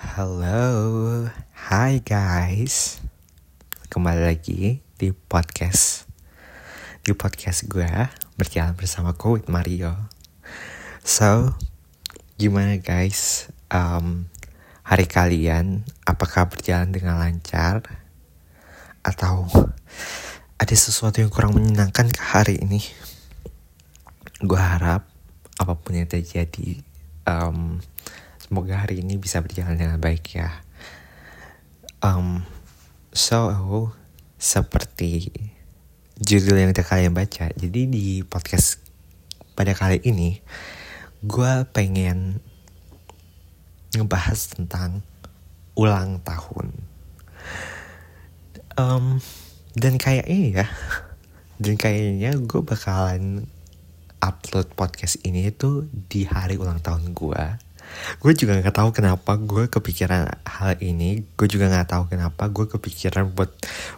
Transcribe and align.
Halo, 0.00 1.28
hai 1.68 2.00
guys. 2.00 3.04
Kembali 3.92 4.32
lagi 4.32 4.80
di 4.96 5.12
podcast 5.12 6.08
Di 7.04 7.12
podcast 7.12 7.68
gue 7.68 8.08
berjalan 8.32 8.72
bersama 8.80 9.12
gue 9.12 9.28
with 9.28 9.52
Mario. 9.52 9.92
So, 11.04 11.52
gimana 12.40 12.80
guys? 12.80 13.52
Um, 13.68 14.32
Hari 14.88 15.04
kalian 15.04 15.84
apakah 16.08 16.48
berjalan 16.48 16.96
dengan 16.96 17.20
lancar? 17.20 17.84
Atau 19.04 19.52
ada 20.56 20.76
sesuatu 20.80 21.20
yang 21.20 21.28
kurang 21.28 21.52
menyenangkan 21.52 22.08
ke 22.08 22.24
hari 22.24 22.56
ini? 22.56 22.80
Gue 24.40 24.56
harap 24.56 25.04
apa 25.60 25.76
pun 25.76 25.92
yang 25.92 26.08
terjadi 26.08 26.80
um, 27.28 27.84
Semoga 28.50 28.82
hari 28.82 28.98
ini 29.06 29.14
bisa 29.14 29.38
berjalan 29.38 29.78
dengan 29.78 30.02
baik 30.02 30.34
ya. 30.34 30.50
Um, 32.02 32.42
so, 33.14 33.46
seperti 34.42 35.30
judul 36.18 36.58
yang 36.58 36.74
udah 36.74 36.82
kalian 36.82 37.14
baca, 37.14 37.46
jadi 37.54 37.86
di 37.86 38.26
podcast 38.26 38.82
pada 39.54 39.70
kali 39.70 40.02
ini, 40.02 40.42
gue 41.22 41.52
pengen 41.70 42.42
ngebahas 43.94 44.50
tentang 44.50 45.06
ulang 45.78 46.18
tahun. 46.18 46.74
Um, 48.74 49.22
dan 49.78 49.94
kayaknya 49.94 50.66
ya, 50.66 50.66
dan 51.62 51.78
kayaknya 51.78 52.34
gue 52.34 52.66
bakalan 52.66 53.46
upload 54.18 54.74
podcast 54.74 55.22
ini 55.22 55.54
tuh 55.54 55.86
di 56.10 56.26
hari 56.26 56.58
ulang 56.58 56.82
tahun 56.82 57.14
gue 57.14 57.69
gue 58.18 58.32
juga 58.34 58.58
nggak 58.58 58.76
tahu 58.76 58.90
kenapa 58.90 59.36
gue 59.38 59.70
kepikiran 59.70 60.26
hal 60.44 60.78
ini. 60.82 61.22
Gue 61.34 61.46
juga 61.46 61.70
nggak 61.70 61.88
tahu 61.90 62.02
kenapa 62.10 62.48
gue 62.48 62.66
kepikiran 62.66 63.32
buat 63.34 63.50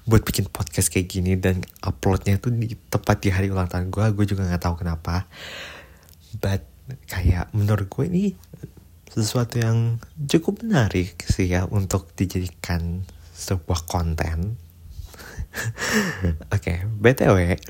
buat 0.06 0.22
bikin 0.22 0.48
podcast 0.48 0.88
kayak 0.92 1.08
gini 1.08 1.38
dan 1.38 1.64
uploadnya 1.82 2.38
tuh 2.38 2.52
di 2.52 2.74
tepat 2.88 3.24
di 3.24 3.28
hari 3.32 3.48
ulang 3.48 3.68
tahun 3.68 3.88
gue 3.88 4.04
gue 4.14 4.26
juga 4.26 4.48
nggak 4.48 4.62
tahu 4.62 4.80
kenapa. 4.82 5.26
But 6.38 6.64
kayak 7.08 7.52
menurut 7.56 7.88
gue 7.88 8.04
ini 8.08 8.24
sesuatu 9.12 9.60
yang 9.60 10.00
cukup 10.28 10.64
menarik 10.64 11.20
sih 11.28 11.48
ya 11.48 11.68
untuk 11.68 12.12
dijadikan 12.16 13.04
sebuah 13.36 13.84
konten. 13.84 14.56
Oke 16.48 16.48
okay, 16.48 16.78
btw 16.88 17.60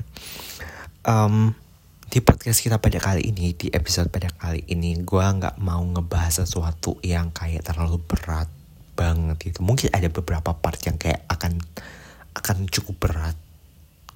um, 1.07 1.55
di 2.13 2.21
podcast 2.21 2.61
kita 2.61 2.77
pada 2.77 3.01
kali 3.01 3.33
ini, 3.33 3.57
di 3.57 3.73
episode 3.73 4.13
pada 4.13 4.29
kali 4.29 4.61
ini, 4.69 5.01
gue 5.01 5.25
nggak 5.25 5.57
mau 5.57 5.81
ngebahas 5.81 6.45
sesuatu 6.45 7.01
yang 7.01 7.33
kayak 7.33 7.65
terlalu 7.65 7.97
berat 8.05 8.45
banget 8.93 9.49
gitu. 9.49 9.65
Mungkin 9.65 9.89
ada 9.89 10.13
beberapa 10.13 10.53
part 10.53 10.77
yang 10.85 11.01
kayak 11.01 11.25
akan 11.25 11.57
akan 12.37 12.69
cukup 12.69 13.09
berat 13.09 13.33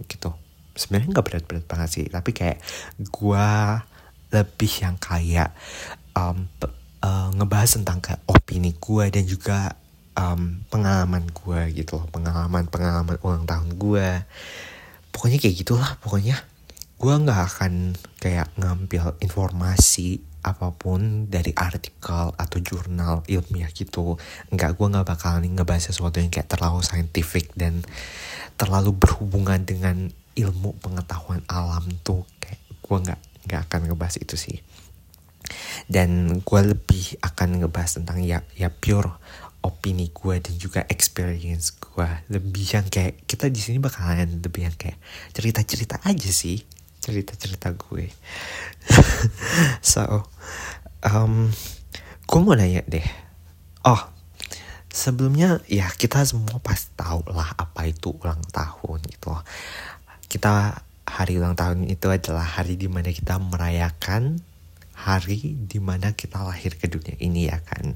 gitu. 0.05 0.29
Sebenarnya 0.77 1.09
nggak 1.09 1.25
berat-berat 1.25 1.65
banget 1.65 1.89
sih, 1.89 2.05
tapi 2.05 2.37
kayak 2.37 2.61
gue 3.01 3.47
lebih 4.29 4.71
yang 4.77 4.95
kayak 5.01 5.57
um, 6.13 6.45
uh, 7.01 7.33
ngebahas 7.33 7.81
tentang 7.81 7.97
kayak 7.97 8.21
opini 8.29 8.77
gue 8.77 9.09
dan 9.09 9.25
juga 9.25 9.73
um, 10.13 10.61
pengalaman 10.69 11.25
gue 11.33 11.73
gitu 11.73 11.97
loh, 11.97 12.05
pengalaman 12.13 12.69
pengalaman 12.69 13.17
ulang 13.25 13.49
tahun 13.49 13.73
gue. 13.73 14.21
Pokoknya 15.09 15.41
kayak 15.41 15.65
gitulah, 15.65 15.97
pokoknya 15.97 16.56
gue 16.97 17.13
nggak 17.13 17.41
akan 17.53 17.93
kayak 18.17 18.49
ngambil 18.57 19.21
informasi 19.21 20.17
apa 20.41 20.73
pun 20.73 21.29
dari 21.29 21.53
artikel 21.53 22.33
atau 22.33 22.57
jurnal 22.57 23.21
ilmiah 23.29 23.69
gitu. 23.69 24.17
Nggak 24.49 24.81
gue 24.81 24.87
nggak 24.89 25.05
bakal 25.05 25.37
nih 25.37 25.53
ngebahas 25.53 25.93
sesuatu 25.93 26.17
yang 26.17 26.33
kayak 26.33 26.49
terlalu 26.49 26.81
saintifik 26.81 27.53
dan 27.53 27.85
terlalu 28.57 28.97
berhubungan 28.97 29.61
dengan 29.61 30.09
ilmu 30.33 30.73
pengetahuan 30.81 31.45
alam 31.45 31.85
tuh. 32.01 32.25
Kayak 32.41 32.61
gue 32.81 32.97
nggak 32.97 33.21
nggak 33.45 33.61
akan 33.69 33.81
ngebahas 33.93 34.17
itu 34.17 34.33
sih. 34.33 34.57
Dan 35.85 36.41
gue 36.41 36.61
lebih 36.65 37.21
akan 37.21 37.61
ngebahas 37.61 38.01
tentang 38.01 38.25
ya 38.25 38.41
ya 38.57 38.73
pure 38.73 39.21
opini 39.61 40.09
gue 40.09 40.39
dan 40.41 40.55
juga 40.55 40.81
experience 40.87 41.75
gue 41.75 42.07
lebih 42.31 42.65
yang 42.71 42.87
kayak 42.87 43.27
kita 43.27 43.51
di 43.51 43.59
sini 43.59 43.83
bakalan 43.83 44.39
lebih 44.39 44.69
yang 44.69 44.75
kayak 44.79 44.95
cerita 45.35 45.59
cerita 45.65 45.99
aja 46.07 46.31
sih 46.31 46.76
cerita-cerita 47.07 47.71
gue. 47.71 48.11
so, 49.79 50.27
um, 51.07 51.47
gue 52.27 52.39
mau 52.43 52.51
nanya 52.59 52.83
deh. 52.83 53.07
Oh, 53.87 54.03
sebelumnya 54.91 55.63
ya 55.71 55.87
kita 55.87 56.27
semua 56.27 56.59
pasti 56.59 56.91
tahu 56.99 57.23
lah 57.31 57.55
apa 57.55 57.87
itu 57.87 58.11
ulang 58.11 58.43
tahun 58.51 58.99
gitu. 59.07 59.31
Kita 60.27 60.83
hari 61.07 61.39
ulang 61.39 61.55
tahun 61.55 61.87
itu 61.87 62.11
adalah 62.11 62.43
hari 62.43 62.75
di 62.75 62.91
mana 62.91 63.07
kita 63.15 63.39
merayakan 63.39 64.43
hari 64.91 65.55
di 65.55 65.79
mana 65.79 66.11
kita 66.11 66.43
lahir 66.43 66.75
ke 66.75 66.91
dunia 66.91 67.15
ini 67.23 67.47
ya 67.47 67.63
kan. 67.63 67.95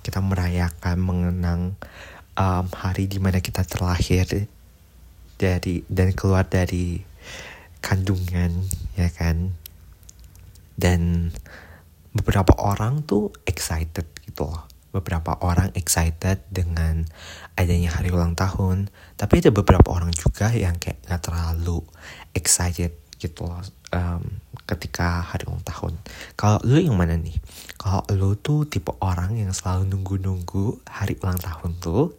Kita 0.00 0.24
merayakan 0.24 0.96
mengenang 0.96 1.62
um, 2.40 2.66
hari 2.72 3.04
di 3.04 3.20
mana 3.20 3.44
kita 3.44 3.68
terlahir 3.68 4.48
dari 5.36 5.84
dan 5.92 6.14
keluar 6.16 6.48
dari 6.48 7.13
kandungan 7.84 8.64
ya 8.96 9.12
kan? 9.12 9.52
Dan 10.72 11.28
beberapa 12.16 12.56
orang 12.56 13.04
tuh 13.04 13.28
excited 13.44 14.08
gitu 14.24 14.48
loh. 14.48 14.64
Beberapa 14.94 15.36
orang 15.44 15.74
excited 15.76 16.40
dengan 16.48 17.04
adanya 17.58 17.92
hari 17.92 18.08
ulang 18.08 18.32
tahun. 18.32 18.88
Tapi 19.20 19.44
ada 19.44 19.50
beberapa 19.52 19.92
orang 19.92 20.14
juga 20.16 20.48
yang 20.54 20.80
kayak 20.80 21.04
gak 21.04 21.28
terlalu 21.28 21.84
excited 22.32 22.96
gitu 23.18 23.44
loh 23.44 23.60
um, 23.92 24.22
ketika 24.64 25.20
hari 25.20 25.44
ulang 25.50 25.66
tahun. 25.66 25.98
Kalau 26.38 26.62
lu 26.64 26.78
yang 26.78 26.96
mana 26.96 27.18
nih? 27.18 27.36
Kalau 27.76 28.06
lu 28.14 28.38
tuh 28.38 28.64
tipe 28.70 28.94
orang 29.02 29.36
yang 29.36 29.50
selalu 29.52 29.90
nunggu-nunggu 29.90 30.82
hari 30.88 31.18
ulang 31.20 31.42
tahun 31.42 31.76
tuh 31.82 32.14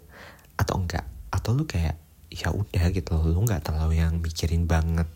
atau 0.59 0.75
enggak? 0.77 1.07
Atau 1.31 1.55
lu 1.55 1.63
kayak 1.67 2.04
ya 2.35 2.51
udah 2.51 2.91
gitu 2.91 3.15
loh. 3.15 3.23
Lu 3.31 3.39
nggak 3.47 3.71
terlalu 3.71 4.03
yang 4.03 4.19
mikirin 4.19 4.67
banget 4.67 5.07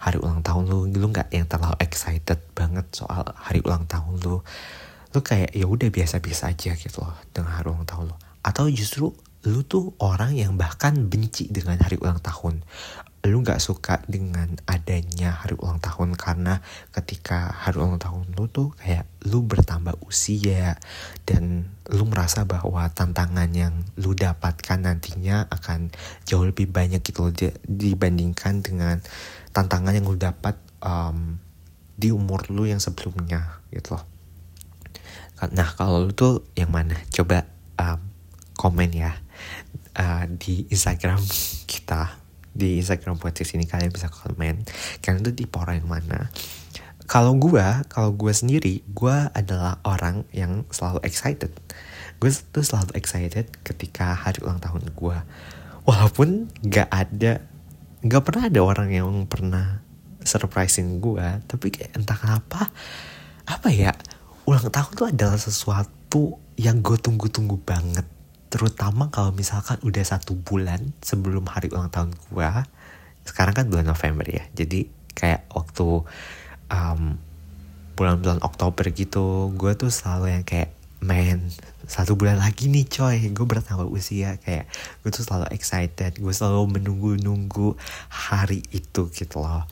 hari 0.00 0.16
ulang 0.16 0.40
tahun 0.40 0.64
lu. 0.72 0.88
Lu 0.88 1.06
nggak 1.12 1.28
yang 1.28 1.44
terlalu 1.44 1.76
excited 1.84 2.40
banget 2.56 2.88
soal 2.96 3.28
hari 3.36 3.60
ulang 3.60 3.84
tahun 3.84 4.16
lu. 4.24 4.40
Lu 5.12 5.18
kayak 5.20 5.52
ya 5.52 5.68
udah 5.68 5.92
biasa-biasa 5.92 6.56
aja 6.56 6.72
gitu 6.74 7.04
loh 7.04 7.14
dengan 7.36 7.60
hari 7.60 7.68
ulang 7.68 7.84
tahun 7.84 8.04
lu. 8.10 8.16
Atau 8.40 8.72
justru 8.72 9.12
lu 9.44 9.60
tuh 9.60 9.92
orang 10.00 10.32
yang 10.32 10.56
bahkan 10.56 10.96
benci 11.04 11.52
dengan 11.52 11.76
hari 11.76 12.00
ulang 12.00 12.16
tahun 12.24 12.64
lu 13.24 13.40
nggak 13.40 13.56
suka 13.56 14.04
dengan 14.04 14.52
adanya 14.68 15.40
hari 15.40 15.56
ulang 15.56 15.80
tahun 15.80 16.12
karena 16.12 16.60
ketika 16.92 17.48
hari 17.56 17.80
ulang 17.80 17.96
tahun 17.96 18.36
lu 18.36 18.52
tuh 18.52 18.76
kayak 18.76 19.08
lu 19.24 19.40
bertambah 19.48 19.96
usia 20.04 20.76
dan 21.24 21.72
lu 21.88 22.04
merasa 22.04 22.44
bahwa 22.44 22.84
tantangan 22.92 23.48
yang 23.56 23.80
lu 23.96 24.12
dapatkan 24.12 24.76
nantinya 24.76 25.48
akan 25.48 25.88
jauh 26.28 26.44
lebih 26.44 26.68
banyak 26.68 27.00
gitu 27.00 27.28
loh 27.28 27.32
dibandingkan 27.64 28.60
dengan 28.60 29.00
tantangan 29.56 29.96
yang 29.96 30.04
lu 30.04 30.20
dapat 30.20 30.60
um, 30.84 31.40
di 31.96 32.12
umur 32.12 32.52
lu 32.52 32.68
yang 32.68 32.82
sebelumnya 32.82 33.64
gitu 33.72 33.96
loh. 33.96 34.04
Nah 35.48 35.68
kalau 35.76 36.04
lu 36.04 36.12
tuh 36.12 36.44
yang 36.52 36.68
mana? 36.68 37.00
Coba 37.08 37.48
um, 37.80 38.00
komen 38.60 38.92
ya 38.92 39.16
uh, 39.96 40.24
di 40.28 40.68
Instagram 40.68 41.20
kita 41.70 42.23
di 42.54 42.78
Instagram 42.78 43.18
podcast 43.18 43.58
ini 43.58 43.66
kalian 43.66 43.90
bisa 43.90 44.06
komen. 44.08 44.62
Kalian 45.02 45.20
tuh 45.26 45.34
di 45.34 45.44
orang 45.50 45.82
yang 45.82 45.90
mana? 45.90 46.30
Kalau 47.04 47.36
gue 47.36 47.66
kalau 47.92 48.16
gue 48.16 48.32
sendiri 48.32 48.80
gue 48.88 49.16
adalah 49.36 49.82
orang 49.84 50.24
yang 50.32 50.64
selalu 50.72 51.04
excited. 51.04 51.52
Gue 52.16 52.30
tuh 52.32 52.64
selalu 52.64 52.96
excited 52.96 53.50
ketika 53.60 54.16
hari 54.16 54.40
ulang 54.40 54.62
tahun 54.62 54.88
gue 54.94 55.18
walaupun 55.84 56.48
gak 56.64 56.88
ada 56.88 57.44
gak 58.04 58.22
pernah 58.24 58.48
ada 58.48 58.60
orang 58.64 58.88
yang 58.88 59.08
pernah 59.28 59.84
surprising 60.24 61.04
gue 61.04 61.44
tapi 61.44 61.68
kayak 61.68 61.92
entah 62.00 62.16
kenapa 62.16 62.72
apa 63.44 63.68
ya 63.68 63.92
ulang 64.48 64.72
tahun 64.72 64.92
tuh 64.96 65.08
adalah 65.12 65.36
sesuatu 65.36 66.40
yang 66.56 66.80
gue 66.80 66.96
tunggu-tunggu 66.96 67.60
banget 67.60 68.08
terutama 68.54 69.10
kalau 69.10 69.34
misalkan 69.34 69.82
udah 69.82 70.06
satu 70.06 70.38
bulan 70.38 70.94
sebelum 71.02 71.42
hari 71.50 71.74
ulang 71.74 71.90
tahun 71.90 72.14
gue 72.14 72.46
sekarang 73.26 73.50
kan 73.50 73.66
bulan 73.66 73.90
November 73.90 74.22
ya. 74.30 74.46
Jadi 74.54 74.86
kayak 75.10 75.50
waktu 75.50 76.06
um, 76.70 77.18
bulan-bulan 77.98 78.38
Oktober 78.46 78.94
gitu 78.94 79.50
gue 79.58 79.74
tuh 79.74 79.90
selalu 79.90 80.38
yang 80.38 80.46
kayak 80.46 80.70
main 81.02 81.50
satu 81.90 82.14
bulan 82.14 82.38
lagi 82.38 82.70
nih 82.70 82.86
coy. 82.86 83.26
Gue 83.34 83.42
bertambah 83.42 83.90
usia 83.90 84.38
kayak 84.38 84.70
gue 85.02 85.10
tuh 85.10 85.26
selalu 85.26 85.50
excited 85.50 86.14
gue 86.14 86.30
selalu 86.30 86.78
menunggu-nunggu 86.78 87.74
hari 88.06 88.62
itu 88.70 89.10
gitu 89.10 89.42
loh. 89.42 89.66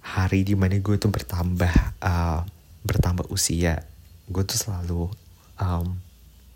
Hari 0.00 0.40
di 0.40 0.56
mana 0.56 0.80
gue 0.80 0.96
tuh 0.96 1.12
bertambah 1.12 2.00
uh, 2.00 2.48
bertambah 2.80 3.28
usia 3.28 3.84
gue 4.24 4.40
tuh 4.40 4.56
selalu 4.56 5.12
um, 5.60 6.00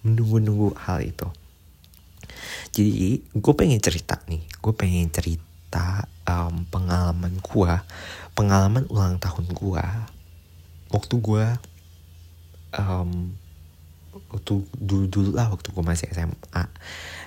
menunggu-nunggu 0.08 0.72
hal 0.80 1.04
itu. 1.04 1.28
Jadi 2.72 3.20
gue 3.36 3.54
pengen 3.56 3.80
cerita 3.82 4.16
nih. 4.28 4.40
Gue 4.60 4.72
pengen 4.72 5.12
cerita 5.12 6.08
um, 6.24 6.64
pengalaman 6.68 7.36
gue 7.40 7.72
pengalaman 8.38 8.86
ulang 8.94 9.18
tahun 9.18 9.50
gue 9.50 9.84
waktu 10.94 11.14
gue 11.18 11.46
um, 12.78 13.34
waktu 14.30 14.54
dulu 14.78 15.04
dulu 15.10 15.30
lah 15.34 15.50
waktu 15.50 15.68
gue 15.74 15.84
masih 15.84 16.06
SMA 16.14 16.64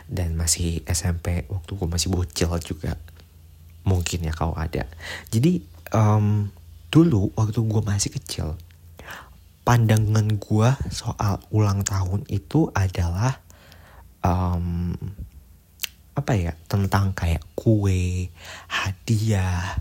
dan 0.08 0.34
masih 0.40 0.80
SMP 0.88 1.46
waktu 1.52 1.72
gue 1.76 1.88
masih 1.88 2.08
bocil 2.10 2.52
juga. 2.64 2.96
Mungkin 3.82 4.30
ya 4.30 4.34
kalau 4.34 4.54
ada. 4.54 4.86
Jadi 5.34 5.66
um, 5.92 6.54
dulu 6.94 7.34
waktu 7.36 7.60
gue 7.60 7.82
masih 7.82 8.12
kecil 8.14 8.60
pandangan 9.62 10.28
gue 10.42 10.70
soal 10.90 11.38
ulang 11.54 11.86
tahun 11.86 12.26
itu 12.28 12.74
adalah 12.74 13.40
um, 14.26 14.94
apa 16.18 16.34
ya 16.36 16.54
tentang 16.68 17.16
kayak 17.16 17.46
kue 17.56 18.28
hadiah 18.68 19.80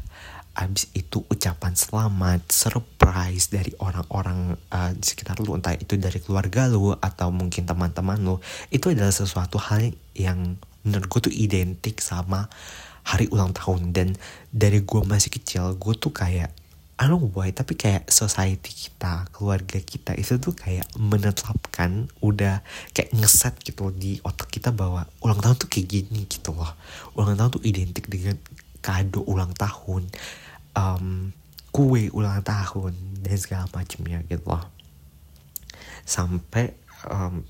abis 0.54 0.92
itu 0.92 1.24
ucapan 1.30 1.72
selamat 1.72 2.52
surprise 2.52 3.48
dari 3.48 3.72
orang-orang 3.80 4.60
uh, 4.68 4.92
di 4.92 5.04
sekitar 5.04 5.40
lu 5.40 5.56
entah 5.56 5.72
itu 5.72 5.96
dari 5.96 6.20
keluarga 6.20 6.68
lu 6.68 6.92
atau 6.92 7.32
mungkin 7.32 7.64
teman-teman 7.64 8.20
lu 8.20 8.36
itu 8.68 8.92
adalah 8.92 9.14
sesuatu 9.14 9.56
hal 9.56 9.94
yang 10.12 10.60
menurut 10.84 11.06
gue 11.08 11.20
tuh 11.30 11.34
identik 11.34 12.00
sama 12.00 12.48
hari 13.04 13.28
ulang 13.32 13.52
tahun. 13.56 13.92
Dan 13.92 14.08
dari 14.52 14.84
gue 14.84 15.02
masih 15.04 15.32
kecil 15.32 15.76
gue 15.76 15.94
tuh 15.96 16.12
kayak 16.12 16.52
I 17.00 17.08
don't 17.08 17.16
know 17.16 17.32
why 17.32 17.48
tapi 17.48 17.80
kayak 17.80 18.12
society 18.12 18.68
kita 18.68 19.24
keluarga 19.32 19.80
kita 19.80 20.12
itu 20.20 20.36
tuh 20.36 20.52
kayak 20.52 20.84
menetapkan 21.00 22.12
udah 22.20 22.60
kayak 22.92 23.16
ngeset 23.16 23.56
gitu 23.64 23.88
di 23.88 24.20
otak 24.20 24.52
kita 24.52 24.68
bahwa 24.68 25.08
ulang 25.24 25.40
tahun 25.40 25.56
tuh 25.56 25.72
kayak 25.72 25.88
gini 25.88 26.28
gitu 26.28 26.52
loh. 26.52 26.68
Ulang 27.16 27.40
tahun 27.40 27.56
tuh 27.56 27.64
identik 27.64 28.04
dengan 28.04 28.36
kado 28.84 29.24
ulang 29.24 29.56
tahun 29.56 30.12
um, 30.76 31.32
kue 31.72 32.12
ulang 32.12 32.44
tahun 32.44 32.92
dan 33.24 33.36
segala 33.40 33.64
macamnya 33.72 34.20
gitu 34.28 34.44
loh. 34.44 34.68
Sampai 36.04 36.76
um, 37.08 37.48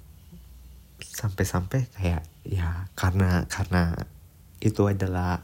sampai-sampai 1.03 1.91
kayak 1.99 2.23
ya 2.47 2.87
karena 2.95 3.51
karena 3.51 3.99
itu 4.63 4.87
adalah 4.87 5.43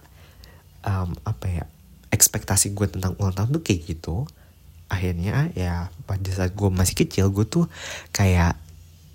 um, 0.87 1.11
apa 1.27 1.47
ya 1.51 1.67
ekspektasi 2.17 2.73
gue 2.73 2.89
tentang 2.89 3.13
ulang 3.21 3.37
tahun 3.37 3.61
tuh 3.61 3.63
kayak 3.63 3.81
gitu. 3.93 4.25
Akhirnya 4.89 5.53
ya 5.53 5.93
pada 6.09 6.31
saat 6.33 6.57
gue 6.57 6.71
masih 6.73 6.97
kecil 6.97 7.29
gue 7.29 7.45
tuh 7.45 7.69
kayak 8.17 8.57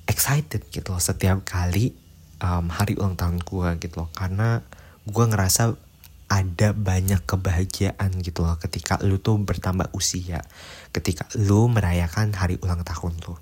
excited 0.05 0.69
gitu 0.69 0.93
loh 0.93 1.01
setiap 1.01 1.41
kali 1.41 1.97
um, 2.45 2.69
hari 2.69 2.93
ulang 3.01 3.17
tahun 3.17 3.41
gue 3.41 3.67
gitu 3.81 4.05
loh. 4.05 4.09
Karena 4.13 4.61
gue 5.09 5.25
ngerasa 5.25 5.73
ada 6.31 6.71
banyak 6.71 7.27
kebahagiaan 7.27 8.23
gitu 8.23 8.47
loh 8.47 8.55
ketika 8.55 8.95
lu 9.03 9.19
tuh 9.19 9.35
bertambah 9.35 9.91
usia 9.91 10.39
ketika 10.95 11.27
lu 11.35 11.67
merayakan 11.67 12.31
hari 12.31 12.55
ulang 12.63 12.87
tahun 12.87 13.17
tuh. 13.19 13.35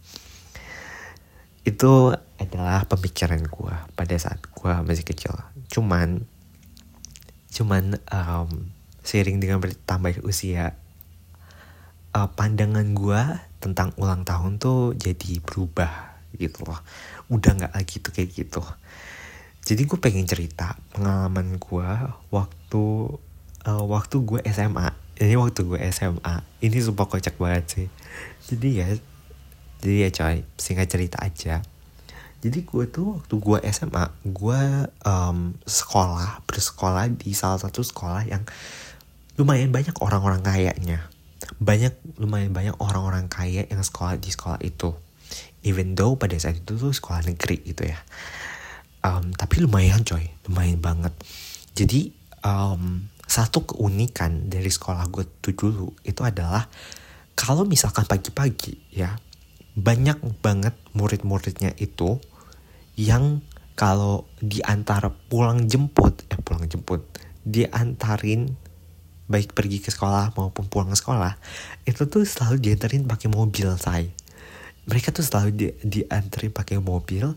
Itu 1.67 2.17
adalah 2.39 2.89
pemikiran 2.89 3.45
gue 3.45 3.75
pada 3.93 4.15
saat 4.17 4.41
gue 4.41 4.73
masih 4.87 5.05
kecil. 5.05 5.37
Cuman 5.69 6.25
cuman 7.49 7.97
um, 8.09 8.49
seiring 9.03 9.39
dengan 9.41 9.63
bertambah 9.63 10.23
usia 10.25 10.77
uh, 12.13 12.29
pandangan 12.33 12.87
gue 12.95 13.21
tentang 13.59 13.91
ulang 13.99 14.23
tahun 14.23 14.57
tuh 14.57 14.95
jadi 14.95 15.43
berubah 15.43 16.21
gitu 16.37 16.65
loh. 16.65 16.79
Udah 17.27 17.57
nggak 17.57 17.73
lagi 17.75 17.99
tuh 17.99 18.11
kayak 18.13 18.29
gitu. 18.33 18.63
Jadi 19.65 19.85
gue 19.85 19.99
pengen 19.99 20.25
cerita 20.25 20.79
pengalaman 20.95 21.59
gue 21.59 21.89
waktu 22.33 22.83
uh, 23.67 23.83
waktu 23.85 24.17
gue 24.23 24.39
SMA 24.49 24.89
ini 25.19 25.35
waktu 25.35 25.67
gue 25.67 25.79
SMA 25.91 26.35
ini 26.63 26.77
sumpah 26.79 27.05
kocak 27.05 27.35
banget 27.35 27.65
sih. 27.67 27.87
Jadi 28.47 28.69
ya 28.79 28.87
jadi 29.79 30.07
ya 30.07 30.09
coy 30.11 30.37
singkat 30.55 30.87
cerita 30.87 31.19
aja. 31.19 31.59
Jadi 32.39 32.63
gue 32.63 32.85
tuh 32.87 33.19
waktu 33.19 33.35
gue 33.35 33.59
SMA 33.67 34.05
gue 34.23 34.61
um, 35.03 35.59
sekolah 35.67 36.39
bersekolah 36.47 37.11
di 37.11 37.35
salah 37.35 37.59
satu 37.59 37.83
sekolah 37.83 38.23
yang 38.31 38.47
lumayan 39.39 39.71
banyak 39.71 39.95
orang-orang 40.03 40.43
kayanya 40.43 41.07
banyak 41.57 41.95
lumayan 42.19 42.53
banyak 42.53 42.75
orang-orang 42.77 43.25
kaya 43.31 43.65
yang 43.65 43.81
sekolah 43.81 44.19
di 44.19 44.29
sekolah 44.29 44.59
itu. 44.61 44.93
Even 45.65 45.97
though 45.97 46.15
pada 46.15 46.37
saat 46.39 46.61
itu 46.61 46.79
tuh 46.79 46.93
sekolah 46.93 47.25
negeri 47.25 47.63
gitu 47.65 47.89
ya. 47.89 47.99
Um, 48.99 49.31
tapi 49.35 49.63
lumayan 49.63 50.03
coy 50.03 50.27
lumayan 50.47 50.79
banget. 50.83 51.15
Jadi 51.75 52.11
um, 52.43 53.07
satu 53.23 53.63
keunikan 53.63 54.51
dari 54.51 54.67
sekolah 54.67 55.07
gue 55.11 55.23
tuh 55.39 55.55
dulu 55.55 55.87
itu 56.03 56.21
adalah 56.23 56.67
kalau 57.35 57.63
misalkan 57.63 58.03
pagi-pagi 58.03 58.91
ya 58.91 59.15
banyak 59.79 60.19
banget 60.43 60.75
murid-muridnya 60.91 61.71
itu 61.79 62.19
yang 62.99 63.39
kalau 63.79 64.27
diantar 64.43 65.07
pulang 65.31 65.71
jemput 65.71 66.27
eh 66.27 66.39
pulang 66.41 66.67
jemput 66.67 66.99
diantarin 67.47 68.51
baik 69.29 69.53
pergi 69.53 69.77
ke 69.77 69.93
sekolah 69.93 70.33
maupun 70.33 70.65
pulang 70.65 70.89
ke 70.89 70.97
sekolah 70.97 71.37
itu 71.85 72.09
tuh 72.09 72.25
selalu 72.25 72.57
diantarin 72.59 73.05
pakai 73.05 73.29
mobil 73.29 73.69
say. 73.77 74.09
Mereka 74.89 75.13
tuh 75.13 75.21
selalu 75.21 75.49
di, 75.53 75.67
diantarin 75.85 76.49
pakai 76.49 76.81
mobil 76.81 77.29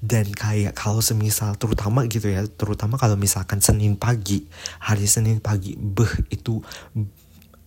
dan 0.00 0.28
kayak 0.32 0.72
kalau 0.72 1.04
semisal 1.04 1.56
terutama 1.60 2.08
gitu 2.08 2.32
ya 2.32 2.44
terutama 2.48 2.96
kalau 2.96 3.20
misalkan 3.20 3.60
Senin 3.60 4.00
pagi 4.00 4.48
hari 4.80 5.04
Senin 5.04 5.44
pagi 5.44 5.76
beh 5.76 6.32
itu 6.32 6.64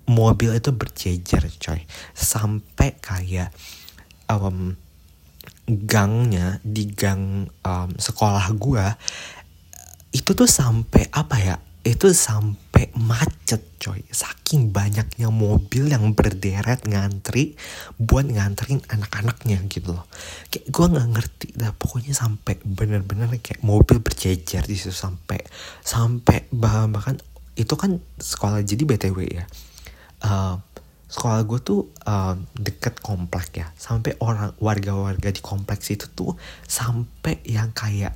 mobil 0.09 0.57
itu 0.57 0.73
berjejer 0.73 1.45
coy. 1.61 1.85
Sampai 2.17 2.97
kayak 2.97 3.53
um, 4.25 4.73
gangnya 5.69 6.57
di 6.65 6.89
gang 6.89 7.45
um, 7.61 7.89
sekolah 7.93 8.49
gua 8.57 8.97
itu 10.09 10.33
tuh 10.33 10.49
sampai 10.49 11.05
apa 11.13 11.37
ya 11.37 11.55
itu 11.89 12.13
sampai 12.13 12.93
macet 12.93 13.65
coy. 13.81 14.05
Saking 14.13 14.69
banyaknya 14.69 15.33
mobil 15.33 15.89
yang 15.89 16.13
berderet 16.13 16.85
ngantri 16.85 17.57
buat 17.97 18.29
nganterin 18.29 18.85
anak-anaknya 18.85 19.65
gitu 19.65 19.97
loh. 19.97 20.05
Kayak 20.53 20.65
gue 20.69 20.85
nggak 20.93 21.09
ngerti 21.17 21.47
dah 21.57 21.73
pokoknya 21.73 22.13
sampai 22.13 22.61
bener-bener 22.61 23.27
kayak 23.41 23.65
mobil 23.65 23.97
berjejer 23.99 24.61
di 24.61 24.75
situ 24.77 24.93
sampai 24.93 25.41
sampai 25.81 26.45
bahkan 26.53 27.17
itu 27.57 27.73
kan 27.73 27.97
sekolah 28.21 28.61
jadi 28.61 28.83
btw 28.85 29.17
ya. 29.25 29.45
Uh, 30.21 30.61
sekolah 31.09 31.41
gue 31.41 31.59
tuh 31.65 31.89
uh, 32.05 32.37
deket 32.53 33.01
komplek 33.01 33.65
ya. 33.65 33.67
Sampai 33.73 34.13
orang 34.21 34.53
warga-warga 34.61 35.33
di 35.33 35.41
kompleks 35.41 35.89
itu 35.89 36.05
tuh 36.13 36.37
sampai 36.69 37.41
yang 37.49 37.73
kayak 37.73 38.13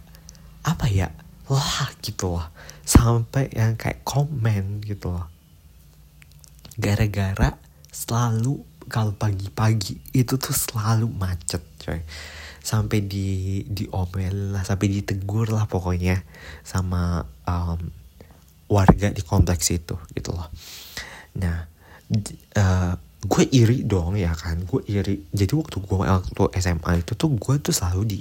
apa 0.63 0.87
ya 0.87 1.11
lah 1.51 1.91
gitu 1.99 2.39
loh 2.39 2.47
sampai 2.83 3.47
yang 3.55 3.79
kayak 3.79 4.03
komen 4.03 4.83
gitu 4.83 5.15
loh. 5.15 5.27
Gara-gara 6.75 7.55
selalu 7.89 8.59
kalau 8.91 9.15
pagi-pagi 9.15 9.99
itu 10.11 10.35
tuh 10.35 10.55
selalu 10.55 11.07
macet 11.07 11.63
coy. 11.79 12.03
Sampai 12.63 13.03
di 13.03 13.59
diomel 13.67 14.55
lah 14.55 14.63
sampai 14.63 14.87
ditegur 14.87 15.51
lah 15.51 15.67
pokoknya 15.67 16.23
sama 16.63 17.27
um, 17.43 17.79
warga 18.71 19.11
di 19.11 19.19
kompleks 19.23 19.71
itu 19.71 19.99
gitu 20.15 20.31
loh. 20.31 20.47
Nah 21.39 21.67
uh, 22.55 22.93
gue 23.23 23.43
iri 23.55 23.87
dong 23.87 24.19
ya 24.19 24.35
kan 24.35 24.63
gue 24.63 24.81
iri. 24.87 25.23
Jadi 25.31 25.53
waktu 25.55 25.77
gue 25.79 25.97
waktu 26.03 26.43
SMA 26.59 27.03
itu 27.03 27.15
tuh 27.15 27.31
gue 27.35 27.55
tuh 27.59 27.75
selalu 27.75 28.01
di 28.07 28.17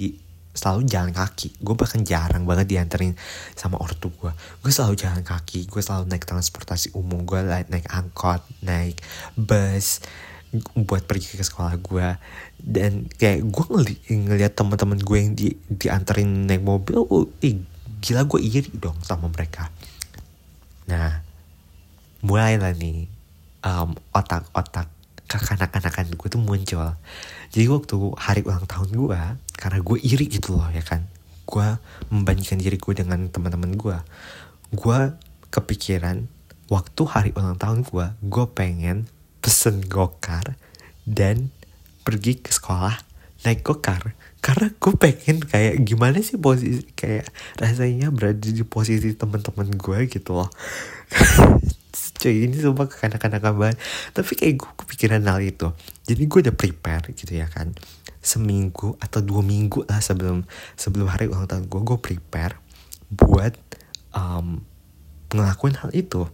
selalu 0.53 0.85
jalan 0.87 1.11
kaki. 1.11 1.57
Gue 1.59 1.75
bahkan 1.75 2.05
jarang 2.05 2.45
banget 2.47 2.69
dianterin 2.69 3.17
sama 3.57 3.81
ortu 3.81 4.13
gue 4.13 4.31
gue 4.63 4.71
selalu 4.71 4.95
jalan 4.95 5.23
kaki 5.25 5.67
gue 5.67 5.81
selalu 5.83 6.07
naik 6.07 6.23
transportasi 6.23 6.95
umum 6.95 7.27
gue 7.27 7.39
naik 7.43 7.87
angkot 7.91 8.39
naik 8.63 8.99
bus 9.35 9.99
buat 10.77 11.03
pergi 11.09 11.41
ke 11.41 11.43
sekolah 11.43 11.75
gue 11.81 12.07
dan 12.61 13.09
kayak 13.17 13.41
gue 13.43 13.65
ngeli 13.73 13.95
ngeliat 14.29 14.53
teman-teman 14.53 15.01
gue 15.01 15.17
yang 15.17 15.31
di 15.33 15.47
dianterin 15.67 16.45
naik 16.45 16.61
mobil 16.61 17.01
oh, 17.01 17.25
eh, 17.41 17.57
gila 17.99 18.23
gue 18.29 18.39
iri 18.39 18.71
dong 18.77 18.95
sama 19.01 19.27
mereka. 19.27 19.67
Nah 20.87 21.19
mulai 22.23 22.55
lah 22.55 22.71
nih 22.71 23.09
um, 23.65 23.97
otak-otak 24.15 24.87
kekanak-kanakan 25.27 26.13
gue 26.13 26.27
tuh 26.29 26.39
muncul 26.39 26.93
jadi 27.53 27.69
waktu 27.69 28.17
hari 28.17 28.41
ulang 28.41 28.65
tahun 28.65 28.89
gue 28.89 29.21
karena 29.61 29.77
gue 29.77 29.97
iri 30.01 30.25
gitu 30.25 30.57
loh 30.57 30.65
ya 30.73 30.81
kan. 30.81 31.05
Gue 31.45 31.77
membandingkan 32.09 32.57
diri 32.57 32.81
gue 32.81 32.93
dengan 32.97 33.29
teman-teman 33.29 33.77
gue 33.77 33.97
gue 34.73 34.99
kepikiran 35.53 36.25
waktu 36.73 37.01
hari 37.05 37.29
ulang 37.37 37.61
tahun 37.61 37.85
gue 37.85 38.05
gue 38.25 38.45
pengen 38.57 39.05
pesen 39.37 39.85
gokar 39.85 40.57
dan 41.05 41.53
pergi 42.01 42.41
ke 42.41 42.49
sekolah 42.49 42.97
naik 43.45 43.61
car 43.85 44.17
karena 44.43 44.75
gue 44.75 44.93
pengen 44.99 45.39
kayak 45.39 45.87
gimana 45.87 46.19
sih 46.19 46.35
posisi 46.35 46.83
kayak 46.99 47.31
rasanya 47.55 48.11
berada 48.11 48.43
di 48.43 48.67
posisi 48.67 49.15
teman-teman 49.15 49.71
gue 49.71 49.99
gitu 50.11 50.35
loh. 50.35 50.51
Cuy 52.19 52.51
ini 52.51 52.59
sumpah 52.59 52.91
kekanak-kanakan 52.91 53.53
banget. 53.55 53.77
Tapi 54.11 54.31
kayak 54.35 54.53
gue 54.59 54.71
kepikiran 54.83 55.23
hal 55.23 55.39
itu. 55.39 55.71
Jadi 56.03 56.21
gue 56.27 56.39
udah 56.43 56.55
prepare 56.59 57.15
gitu 57.15 57.39
ya 57.39 57.47
kan. 57.47 57.71
Seminggu 58.19 58.99
atau 58.99 59.23
dua 59.23 59.39
minggu 59.39 59.87
lah 59.87 60.03
sebelum 60.03 60.43
sebelum 60.75 61.07
hari 61.07 61.31
ulang 61.31 61.47
tahun 61.47 61.71
gue 61.71 61.79
gue 61.79 61.99
prepare 62.03 62.59
buat 63.15 63.55
um, 64.11 64.59
ngelakuin 65.31 65.79
hal 65.79 65.95
itu. 65.95 66.27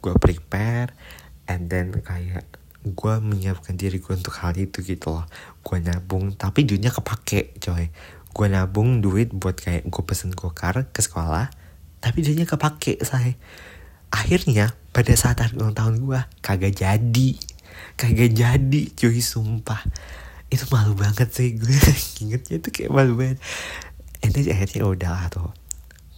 Gue 0.00 0.16
prepare 0.16 0.96
and 1.44 1.68
then 1.68 1.92
kayak 2.00 2.48
gue 2.82 3.14
menyiapkan 3.22 3.78
diri 3.78 4.02
gue 4.02 4.14
untuk 4.14 4.34
hal 4.42 4.58
itu 4.58 4.82
gitu 4.82 5.14
loh. 5.14 5.26
Gue 5.62 5.78
nabung 5.78 6.34
tapi 6.34 6.66
duitnya 6.66 6.90
kepake 6.90 7.56
coy. 7.62 7.90
Gue 8.32 8.46
nabung 8.50 8.98
duit 8.98 9.30
buat 9.30 9.54
kayak 9.54 9.86
gue 9.86 10.02
pesen 10.02 10.34
gokar 10.34 10.90
ke 10.90 11.00
sekolah 11.00 11.62
tapi 12.02 12.26
duitnya 12.26 12.50
kepake 12.50 12.98
saya 13.06 13.38
akhirnya 14.10 14.74
pada 14.90 15.14
saat 15.14 15.38
hari 15.38 15.54
ulang 15.54 15.72
tahun 15.72 16.02
gue 16.02 16.20
kagak 16.42 16.74
jadi. 16.74 17.30
Kagak 17.94 18.34
jadi 18.34 18.82
cuy 18.98 19.22
sumpah. 19.22 19.80
Itu 20.50 20.68
malu 20.68 20.98
banget 20.98 21.30
sih 21.32 21.54
gue 21.54 21.70
ingetnya 22.26 22.58
itu 22.58 22.68
kayak 22.74 22.90
malu 22.90 23.14
banget. 23.14 23.38
Ini 24.22 24.50
akhirnya 24.50 24.82
udah 24.84 25.10
lah 25.14 25.26
tuh. 25.30 25.50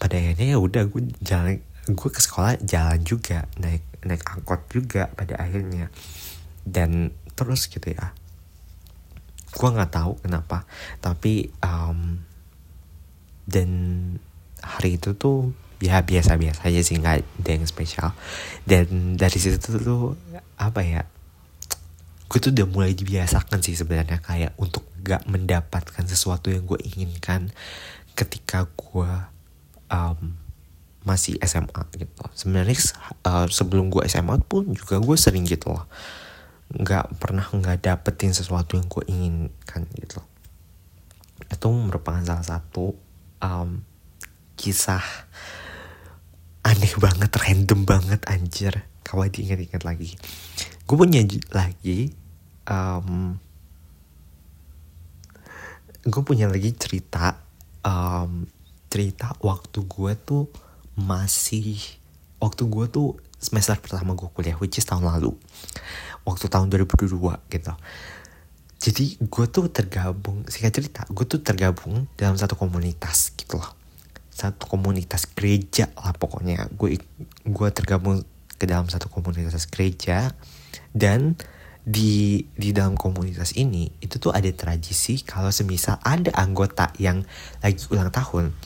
Pada 0.00 0.16
akhirnya 0.16 0.56
ya 0.56 0.59
udah 0.59 0.88
gue 0.88 1.12
jalan 1.21 1.61
gue 1.85 2.11
ke 2.11 2.21
sekolah 2.21 2.64
jalan 2.64 3.04
juga 3.04 3.44
naik 3.61 3.85
naik 4.09 4.25
angkot 4.25 4.64
juga 4.73 5.12
pada 5.12 5.37
akhirnya 5.37 5.92
dan 6.64 7.12
terus 7.37 7.68
gitu 7.68 7.92
ya. 7.92 8.12
Gue 9.54 9.68
nggak 9.71 9.92
tahu 9.94 10.18
kenapa 10.25 10.66
tapi 10.99 11.52
um, 11.62 12.18
dan 13.44 13.71
hari 14.64 14.97
itu 14.97 15.14
tuh 15.14 15.52
ya 15.78 16.00
biasa-biasa 16.00 16.64
aja 16.64 16.80
sih 16.80 16.97
nggak 16.97 17.16
ada 17.21 17.50
yang 17.52 17.64
spesial. 17.68 18.11
Dan 18.64 19.14
dari 19.21 19.37
situ 19.37 19.61
tuh 19.61 20.16
apa 20.59 20.80
ya 20.83 21.02
gue 22.35 22.38
tuh 22.42 22.50
udah 22.50 22.66
mulai 22.66 22.99
dibiasakan 22.99 23.62
sih 23.62 23.78
sebenarnya 23.78 24.18
kayak 24.18 24.59
untuk 24.59 24.83
gak 25.04 25.23
mendapatkan 25.30 26.02
sesuatu 26.09 26.50
yang 26.50 26.66
gue 26.66 26.80
inginkan 26.83 27.52
ketika 28.18 28.66
gue 28.75 29.12
um, 29.92 30.35
masih 31.06 31.38
SMA 31.44 31.83
gitu. 31.94 32.25
Sebenarnya 32.35 32.75
uh, 33.28 33.47
sebelum 33.47 33.92
gue 33.92 34.02
SMA 34.11 34.40
pun 34.50 34.73
juga 34.73 34.99
gue 34.99 35.14
sering 35.14 35.47
gitu 35.47 35.76
loh 35.76 35.87
nggak 36.73 37.21
pernah 37.21 37.44
nggak 37.44 37.85
dapetin 37.85 38.33
sesuatu 38.33 38.80
yang 38.80 38.88
gue 38.88 39.04
inginkan 39.11 39.85
gitu. 39.99 40.25
Itu 41.50 41.68
merupakan 41.71 42.25
salah 42.25 42.47
satu 42.47 42.97
um, 43.44 43.85
kisah 44.56 45.04
aneh 46.64 46.94
banget 46.97 47.30
random 47.37 47.85
banget 47.85 48.21
anjir. 48.30 48.88
Kalau 49.04 49.28
diingat-ingat 49.28 49.85
lagi. 49.85 50.16
Gue 50.88 50.97
punya 50.97 51.21
lagi 51.52 52.25
um, 52.68 53.37
gue 56.04 56.23
punya 56.25 56.49
lagi 56.49 56.73
cerita 56.76 57.40
um, 57.85 58.44
cerita 58.92 59.33
waktu 59.40 59.85
gue 59.85 60.12
tuh 60.21 60.44
masih 61.00 61.80
waktu 62.38 62.68
gue 62.68 62.87
tuh 62.92 63.09
semester 63.40 63.76
pertama 63.80 64.12
gue 64.12 64.28
kuliah 64.33 64.56
which 64.61 64.76
is 64.76 64.88
tahun 64.88 65.09
lalu 65.09 65.33
waktu 66.25 66.47
tahun 66.49 66.69
2022 66.73 67.14
gitu. 67.52 67.75
Jadi 68.85 69.16
gue 69.16 69.47
tuh 69.49 69.73
tergabung 69.73 70.45
singkat 70.45 70.73
cerita 70.76 71.00
gue 71.09 71.25
tuh 71.25 71.40
tergabung 71.40 72.04
dalam 72.21 72.37
satu 72.37 72.57
komunitas 72.59 73.33
gitu 73.33 73.57
loh. 73.57 73.73
Satu 74.28 74.66
komunitas 74.66 75.31
gereja 75.31 75.88
lah 75.97 76.12
pokoknya. 76.12 76.69
Gue 76.75 77.00
gue 77.47 77.69
tergabung 77.73 78.21
ke 78.59 78.64
dalam 78.69 78.88
satu 78.90 79.09
komunitas 79.09 79.69
gereja 79.71 80.33
dan 80.93 81.37
di 81.85 82.40
di 82.57 82.73
dalam 82.73 82.97
komunitas 82.97 83.52
ini 83.61 83.93
itu 84.00 84.16
tuh 84.16 84.33
ada 84.33 84.49
tradisi 84.57 85.21
kalau 85.21 85.52
semisal 85.52 86.00
ada 86.00 86.33
anggota 86.33 86.88
yang 86.97 87.21
lagi 87.61 87.85
ulang 87.93 88.09
tahun 88.09 88.57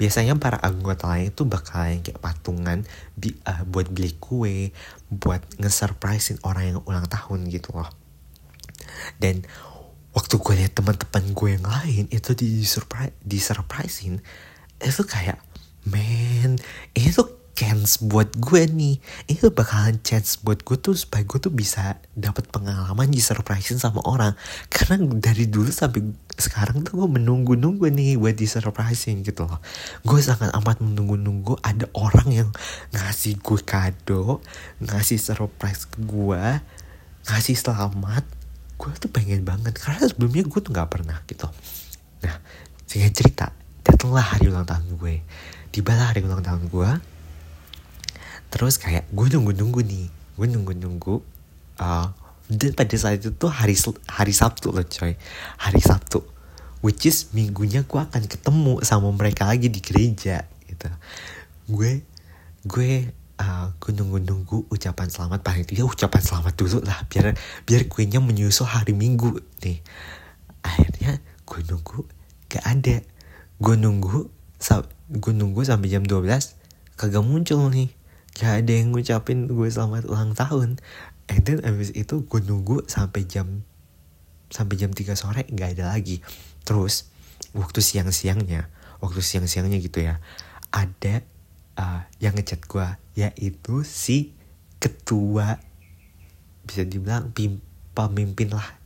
biasanya 0.00 0.32
para 0.40 0.56
anggota 0.64 1.12
lain 1.12 1.28
itu 1.28 1.44
bakalan 1.44 2.00
kayak 2.00 2.24
patungan 2.24 2.88
bi 3.20 3.36
uh, 3.44 3.68
buat 3.68 3.92
beli 3.92 4.16
kue 4.16 4.72
buat 5.12 5.44
nge-surprisein 5.60 6.40
orang 6.40 6.72
yang 6.72 6.80
ulang 6.88 7.04
tahun 7.04 7.52
gitu 7.52 7.76
loh. 7.76 7.92
Dan 9.20 9.44
waktu 10.16 10.40
gue 10.40 10.54
liat 10.56 10.72
teman-teman 10.72 11.24
gue 11.36 11.48
yang 11.52 11.66
lain 11.68 12.04
itu 12.08 12.32
di 12.32 12.64
surprise 12.64 13.12
di 13.20 13.36
surprisein 13.36 14.16
itu 14.80 15.02
kayak 15.04 15.36
man 15.84 16.56
ini 16.96 17.08
tuh 17.12 17.39
chance 17.60 18.00
buat 18.00 18.32
gue 18.40 18.64
nih. 18.72 18.96
Itu 19.28 19.52
bakalan 19.52 20.00
chance 20.00 20.40
buat 20.40 20.64
gue 20.64 20.80
tuh 20.80 20.96
supaya 20.96 21.28
gue 21.28 21.36
tuh 21.36 21.52
bisa 21.52 22.00
dapat 22.16 22.48
pengalaman 22.48 23.12
di 23.12 23.20
surprisein 23.20 23.76
sama 23.76 24.00
orang. 24.08 24.32
Karena 24.72 24.96
dari 25.20 25.44
dulu 25.44 25.68
sampai 25.68 26.00
sekarang 26.40 26.80
tuh 26.88 27.04
gue 27.04 27.20
menunggu-nunggu 27.20 27.92
nih 27.92 28.16
buat 28.16 28.32
di 28.32 28.48
surprisein 28.48 29.20
gitu 29.20 29.44
loh. 29.44 29.60
Gue 30.08 30.24
sangat 30.24 30.48
amat 30.56 30.80
menunggu-nunggu 30.80 31.60
ada 31.60 31.84
orang 31.92 32.32
yang 32.32 32.48
ngasih 32.96 33.36
gue 33.44 33.60
kado 33.60 34.40
ngasih 34.80 35.20
surprise 35.20 35.84
ke 35.84 36.00
gue 36.00 36.64
ngasih 37.28 37.60
selamat. 37.60 38.24
Gue 38.80 38.88
tuh 38.96 39.12
pengen 39.12 39.44
banget. 39.44 39.76
Karena 39.76 40.08
sebelumnya 40.08 40.48
gue 40.48 40.60
tuh 40.64 40.72
nggak 40.72 40.88
pernah 40.88 41.20
gitu. 41.28 41.44
Nah 42.24 42.40
sehingga 42.88 43.12
cerita 43.12 43.52
datanglah 43.84 44.24
hari 44.24 44.48
ulang 44.48 44.64
tahun 44.64 44.96
gue. 44.96 45.20
Tibalah 45.76 46.16
hari 46.16 46.24
ulang 46.24 46.40
tahun 46.40 46.72
gue 46.72 47.19
terus 48.50 48.76
kayak 48.76 49.06
gue 49.14 49.26
nunggu-nunggu 49.30 49.80
nih 49.86 50.06
gue 50.10 50.46
nunggu-nunggu 50.50 51.22
uh, 51.80 52.08
dan 52.50 52.74
pada 52.74 52.96
saat 52.98 53.22
itu 53.22 53.30
tuh 53.30 53.46
hari 53.46 53.78
hari 54.10 54.34
Sabtu 54.34 54.74
loh 54.74 54.82
coy. 54.82 55.14
Hari 55.62 55.78
Sabtu. 55.78 56.26
Which 56.82 57.06
is 57.06 57.30
minggunya 57.30 57.86
gue 57.86 58.00
akan 58.02 58.26
ketemu 58.26 58.82
sama 58.82 59.14
mereka 59.14 59.46
lagi 59.46 59.70
di 59.70 59.78
gereja 59.78 60.50
gitu. 60.66 60.90
Gue 61.70 62.02
gue 62.66 63.14
uh, 63.38 63.66
gue 63.78 63.92
nunggu-nunggu 63.94 64.66
ucapan 64.66 65.06
selamat. 65.06 65.46
Paling 65.46 65.62
tidak 65.62 65.94
ucapan 65.94 66.22
selamat 66.26 66.54
dulu 66.58 66.82
lah 66.82 67.06
biar 67.06 67.38
biar 67.62 67.86
kuenya 67.86 68.18
menyusul 68.18 68.66
hari 68.66 68.98
minggu 68.98 69.38
nih. 69.62 69.78
Akhirnya 70.66 71.22
gue 71.46 71.60
nunggu 71.70 72.02
gak 72.50 72.66
ada. 72.66 72.98
Gue 73.62 73.78
nunggu 73.78 74.26
gue 75.10 75.32
nunggu 75.34 75.60
sampai 75.62 75.88
jam 75.90 76.02
12 76.02 76.58
kagak 76.98 77.24
muncul 77.24 77.70
nih 77.72 77.88
gak 78.40 78.64
ada 78.64 78.72
yang 78.72 78.96
ngucapin 78.96 79.52
gue 79.52 79.68
selamat 79.68 80.08
ulang 80.08 80.32
tahun. 80.32 80.80
And 81.28 81.40
then 81.44 81.60
abis 81.60 81.92
itu 81.92 82.24
gue 82.24 82.40
nunggu 82.40 82.88
sampai 82.88 83.28
jam 83.28 83.68
sampai 84.48 84.80
jam 84.80 84.90
3 84.96 85.12
sore 85.12 85.44
gak 85.52 85.76
ada 85.76 85.92
lagi. 85.92 86.24
Terus 86.64 87.12
waktu 87.52 87.84
siang-siangnya 87.84 88.72
waktu 89.00 89.20
siang-siangnya 89.20 89.80
gitu 89.80 90.04
ya 90.04 90.20
ada 90.70 91.24
uh, 91.80 92.00
yang 92.22 92.36
ngechat 92.36 92.64
gue 92.64 92.88
yaitu 93.16 93.82
si 93.82 94.36
ketua 94.80 95.60
bisa 96.64 96.86
dibilang 96.86 97.34
pemimpin 97.92 98.54
lah. 98.54 98.80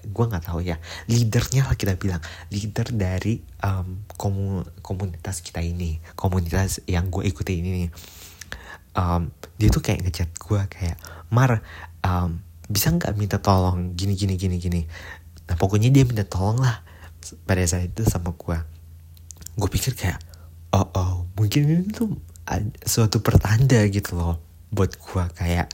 Gue 0.00 0.24
nggak 0.26 0.48
tahu 0.48 0.64
ya. 0.64 0.80
Leadernya 1.06 1.68
lah 1.68 1.76
kita 1.76 1.94
bilang. 2.00 2.24
Leader 2.48 2.88
dari 2.90 3.44
um, 3.60 4.04
komu 4.16 4.64
komunitas 4.80 5.44
kita 5.44 5.60
ini. 5.60 6.00
Komunitas 6.16 6.80
yang 6.88 7.12
gue 7.12 7.28
ikuti 7.28 7.60
ini 7.60 7.86
nih 7.86 7.90
um, 8.96 9.30
dia 9.60 9.68
tuh 9.68 9.82
kayak 9.82 10.06
ngechat 10.06 10.30
gue 10.34 10.60
kayak 10.70 10.96
Mar 11.30 11.62
um, 12.02 12.42
bisa 12.70 12.90
nggak 12.94 13.14
minta 13.18 13.38
tolong 13.42 13.94
gini 13.98 14.14
gini 14.14 14.34
gini 14.38 14.56
gini? 14.58 14.80
Nah 15.50 15.56
pokoknya 15.58 15.90
dia 15.90 16.06
minta 16.06 16.22
tolong 16.22 16.62
lah 16.62 16.82
pada 17.44 17.60
saat 17.66 17.92
itu 17.92 18.02
sama 18.06 18.32
gue 18.32 18.58
gue 19.60 19.68
pikir 19.68 19.92
kayak 19.92 20.18
oh 20.72 20.88
oh 20.96 21.14
mungkin 21.36 21.68
ini 21.68 21.90
tuh 21.92 22.16
suatu 22.82 23.20
pertanda 23.22 23.78
gitu 23.86 24.16
loh 24.18 24.40
buat 24.70 24.94
gue 24.94 25.24
kayak 25.34 25.70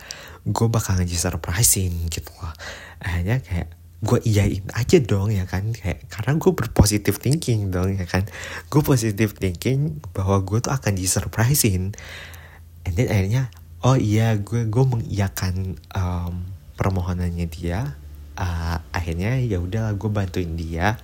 gue 0.49 0.66
bakal 0.73 0.96
ngasih 0.96 1.20
surprisein 1.20 1.92
gitu 2.08 2.32
loh. 2.40 2.52
Akhirnya 3.00 3.44
kayak 3.44 3.68
gue 4.04 4.18
iyain 4.28 4.64
aja 4.76 5.00
dong 5.00 5.32
ya 5.32 5.49
kan 5.49 5.73
kayak 5.73 6.04
karena 6.12 6.37
gue 6.37 6.52
berpositif 6.52 7.20
thinking 7.20 7.68
dong 7.73 7.96
ya 7.96 8.04
kan. 8.08 8.25
Gue 8.73 8.80
positif 8.80 9.37
thinking 9.37 10.00
bahwa 10.16 10.40
gue 10.44 10.58
tuh 10.64 10.73
akan 10.73 10.96
disurprisein 10.96 11.92
and 12.87 12.95
then 12.95 13.11
akhirnya 13.11 13.50
oh 13.83 13.99
iya 13.99 14.38
gue 14.38 14.71
gue 14.71 14.85
mengiyakan 14.87 15.75
um, 15.93 16.47
permohonannya 16.78 17.47
dia. 17.50 17.99
Uh, 18.37 18.78
akhirnya 18.93 19.40
ya 19.43 19.59
udah 19.59 19.93
gue 19.99 20.11
bantuin 20.12 20.55
dia. 20.55 20.97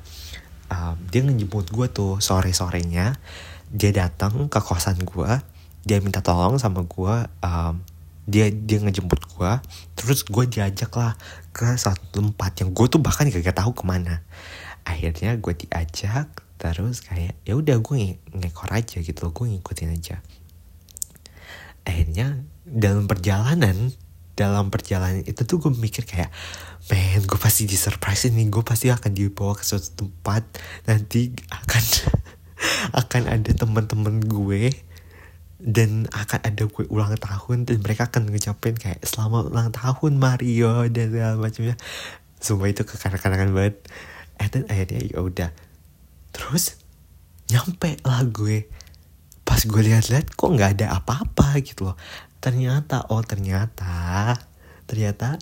Um, 0.72 0.96
dia 1.10 1.20
ngejemput 1.26 1.68
gue 1.68 1.86
tuh 1.92 2.16
sore 2.24 2.54
sorenya 2.56 3.20
dia 3.68 3.90
datang 3.90 4.46
ke 4.46 4.60
kosan 4.62 5.02
gue. 5.02 5.30
Dia 5.82 5.98
minta 5.98 6.22
tolong 6.22 6.56
sama 6.62 6.86
gue 6.86 7.14
um, 7.42 7.74
dia 8.24 8.48
dia 8.48 8.78
ngejemput 8.78 9.20
gue. 9.34 9.52
Terus 9.98 10.22
gue 10.22 10.44
diajak 10.46 10.94
lah 10.94 11.18
ke 11.50 11.66
satu 11.74 12.22
tempat 12.22 12.62
yang 12.62 12.70
gue 12.72 12.86
tuh 12.88 13.02
bahkan 13.02 13.26
gak, 13.28 13.58
tahu 13.58 13.74
ke 13.74 13.84
mana. 13.84 14.22
Akhirnya 14.86 15.34
gue 15.38 15.54
diajak 15.54 16.30
terus 16.62 17.02
kayak 17.02 17.34
ya 17.42 17.58
udah 17.58 17.82
gue 17.82 17.96
ng 17.98 18.38
ngekor 18.38 18.70
aja 18.70 19.02
gitu 19.02 19.34
gue 19.34 19.46
ngikutin 19.50 19.98
aja 19.98 20.22
akhirnya 21.82 22.42
dalam 22.62 23.10
perjalanan 23.10 23.90
dalam 24.32 24.72
perjalanan 24.72 25.22
itu 25.28 25.44
tuh 25.44 25.60
gue 25.60 25.72
mikir 25.76 26.08
kayak 26.08 26.32
men 26.88 27.20
gue 27.22 27.36
pasti 27.36 27.68
di 27.68 27.76
surprise 27.76 28.32
nih 28.32 28.48
gue 28.48 28.64
pasti 28.64 28.88
akan 28.88 29.12
dibawa 29.12 29.52
ke 29.52 29.62
suatu 29.62 29.92
tempat 29.92 30.42
nanti 30.88 31.36
akan 31.52 31.84
akan 33.04 33.22
ada 33.28 33.50
teman-teman 33.52 34.24
gue 34.24 34.72
dan 35.62 36.10
akan 36.10 36.40
ada 36.42 36.66
gue 36.66 36.84
ulang 36.90 37.14
tahun 37.14 37.70
dan 37.70 37.78
mereka 37.86 38.10
akan 38.10 38.34
ngucapin 38.34 38.74
kayak 38.74 38.98
selamat 39.06 39.52
ulang 39.52 39.70
tahun 39.70 40.18
Mario 40.18 40.90
dan 40.90 41.14
segala 41.14 41.38
macamnya 41.38 41.76
semua 42.42 42.66
itu 42.66 42.82
kekanak-kanakan 42.82 43.54
banget. 43.54 43.76
And 44.42 44.50
then 44.50 44.64
akhirnya 44.66 45.06
ya 45.06 45.22
udah. 45.22 45.50
Terus 46.34 46.74
nyampe 47.46 48.02
lah 48.02 48.26
gue 48.26 48.66
pas 49.42 49.58
gue 49.58 49.82
lihat-lihat 49.82 50.34
kok 50.34 50.50
nggak 50.50 50.80
ada 50.80 50.98
apa-apa 50.98 51.58
gitu 51.62 51.90
loh. 51.90 51.96
Ternyata 52.42 53.10
oh 53.10 53.22
ternyata 53.22 54.34
ternyata 54.86 55.38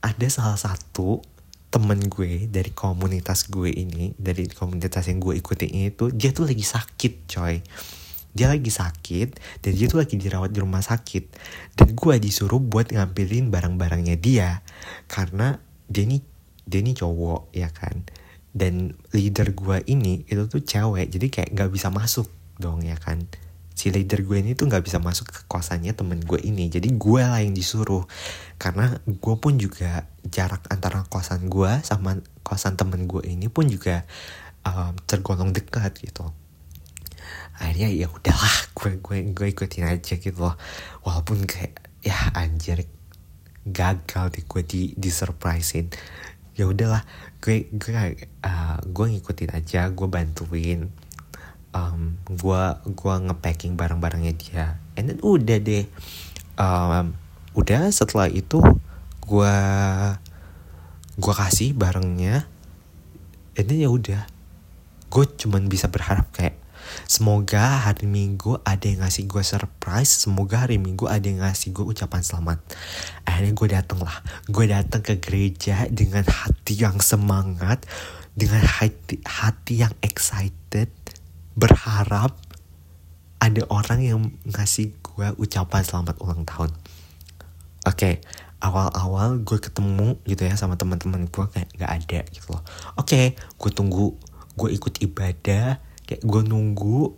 ada 0.00 0.26
salah 0.30 0.58
satu 0.58 1.20
temen 1.70 2.02
gue 2.10 2.50
dari 2.50 2.74
komunitas 2.74 3.46
gue 3.46 3.70
ini 3.70 4.10
dari 4.18 4.50
komunitas 4.50 5.06
yang 5.06 5.22
gue 5.22 5.38
ikutin 5.38 5.70
itu 5.94 6.10
dia 6.10 6.34
tuh 6.34 6.50
lagi 6.50 6.66
sakit 6.66 7.12
coy. 7.30 7.62
Dia 8.30 8.46
lagi 8.46 8.70
sakit 8.70 9.62
dan 9.62 9.72
dia 9.74 9.86
tuh 9.90 9.98
lagi 10.02 10.14
dirawat 10.14 10.54
di 10.54 10.62
rumah 10.62 10.82
sakit. 10.82 11.34
Dan 11.74 11.94
gue 11.94 12.14
disuruh 12.22 12.62
buat 12.62 12.90
ngambilin 12.94 13.50
barang-barangnya 13.50 14.18
dia 14.18 14.62
karena 15.10 15.58
dia 15.90 16.06
ini 16.06 16.22
dia 16.66 16.82
ini 16.82 16.94
cowok 16.94 17.54
ya 17.54 17.70
kan? 17.70 18.06
Dan 18.50 18.98
leader 19.14 19.54
gue 19.54 19.82
ini 19.86 20.26
itu 20.26 20.46
tuh 20.50 20.62
cewek 20.62 21.10
jadi 21.10 21.26
kayak 21.30 21.50
nggak 21.54 21.70
bisa 21.70 21.90
masuk 21.94 22.26
dong 22.60 22.84
ya 22.84 23.00
kan? 23.00 23.24
Si 23.72 23.88
leader 23.88 24.20
gue 24.20 24.44
ini 24.44 24.52
tuh 24.52 24.68
nggak 24.68 24.84
bisa 24.84 25.00
masuk 25.00 25.32
ke 25.32 25.40
kosannya 25.48 25.96
temen 25.96 26.20
gue 26.20 26.36
ini. 26.44 26.68
Jadi 26.68 26.92
gue 27.00 27.22
lah 27.24 27.40
yang 27.40 27.56
disuruh. 27.56 28.04
Karena 28.60 28.92
gue 29.08 29.34
pun 29.40 29.56
juga 29.56 30.04
jarak 30.28 30.68
antara 30.68 31.08
kosan 31.08 31.48
gue 31.48 31.80
sama 31.80 32.20
kosan 32.44 32.76
temen 32.76 33.08
gue 33.08 33.24
ini 33.24 33.48
pun 33.48 33.64
juga 33.64 34.04
um, 34.68 34.92
tergolong 35.08 35.56
dekat 35.56 35.96
gitu. 35.96 36.28
Akhirnya 37.56 37.88
ya 37.88 38.12
udahlah 38.12 38.54
gue 38.76 39.00
gue 39.00 39.16
gue 39.32 39.46
ikutin 39.48 39.88
aja 39.88 40.20
gitu 40.20 40.36
loh. 40.36 40.60
Walaupun 41.00 41.48
kayak 41.48 41.80
ya 42.04 42.16
anjir 42.36 42.84
gagal 43.64 44.32
deh 44.32 44.44
gue 44.44 44.62
di 44.64 44.82
di 44.96 45.10
surprisein 45.12 45.92
ya 46.56 46.64
udahlah 46.68 47.04
gue 47.40 47.68
gue 47.72 47.92
uh, 48.44 48.78
gue 48.84 49.06
ngikutin 49.16 49.50
aja 49.52 49.88
gue 49.92 50.08
bantuin 50.08 50.92
um, 51.74 52.16
gue 52.26 52.62
gue 52.94 53.14
ngepacking 53.30 53.74
barang-barangnya 53.78 54.34
dia 54.36 54.66
and 54.98 55.10
then 55.10 55.18
udah 55.22 55.58
deh 55.58 55.86
um, 56.58 57.14
udah 57.54 57.90
setelah 57.90 58.30
itu 58.30 58.62
gue 59.26 59.56
gue 61.20 61.34
kasih 61.34 61.74
barangnya 61.76 62.46
and 63.58 63.66
then 63.66 63.78
ya 63.78 63.90
udah 63.90 64.26
gue 65.10 65.24
cuman 65.38 65.66
bisa 65.66 65.90
berharap 65.90 66.30
kayak 66.34 66.60
Semoga 67.06 67.86
hari 67.86 68.06
Minggu 68.06 68.58
ada 68.66 68.82
yang 68.86 69.06
ngasih 69.06 69.30
gue 69.30 69.44
surprise. 69.46 70.26
Semoga 70.26 70.66
hari 70.66 70.82
Minggu 70.82 71.06
ada 71.06 71.22
yang 71.22 71.42
ngasih 71.42 71.70
gue 71.70 71.86
ucapan 71.86 72.22
selamat. 72.22 72.58
Akhirnya 73.26 73.52
gue 73.54 73.68
dateng 73.70 74.00
lah. 74.02 74.18
Gue 74.50 74.66
datang 74.66 75.02
ke 75.04 75.18
gereja 75.22 75.86
dengan 75.90 76.26
hati 76.26 76.74
yang 76.74 76.98
semangat. 76.98 77.86
Dengan 78.34 78.62
hati, 78.62 79.22
hati 79.22 79.86
yang 79.86 79.94
excited. 80.02 80.90
Berharap 81.60 82.32
ada 83.40 83.62
orang 83.68 84.00
yang 84.00 84.20
ngasih 84.48 84.96
gue 85.04 85.28
ucapan 85.36 85.84
selamat 85.84 86.16
ulang 86.24 86.48
tahun. 86.48 86.72
Oke, 87.84 87.96
okay, 87.96 88.14
awal-awal 88.64 89.44
gue 89.44 89.60
ketemu 89.60 90.16
gitu 90.24 90.48
ya 90.48 90.56
sama 90.56 90.80
teman-teman 90.80 91.28
gue 91.28 91.44
kayak 91.52 91.68
gak 91.76 91.92
ada 91.92 92.20
gitu 92.32 92.56
loh. 92.56 92.64
Oke, 92.96 93.04
okay, 93.04 93.26
gue 93.36 93.70
tunggu, 93.72 94.16
gue 94.56 94.68
ikut 94.72 95.00
ibadah, 95.04 95.80
kayak 96.10 96.26
gue 96.26 96.42
nunggu 96.42 97.14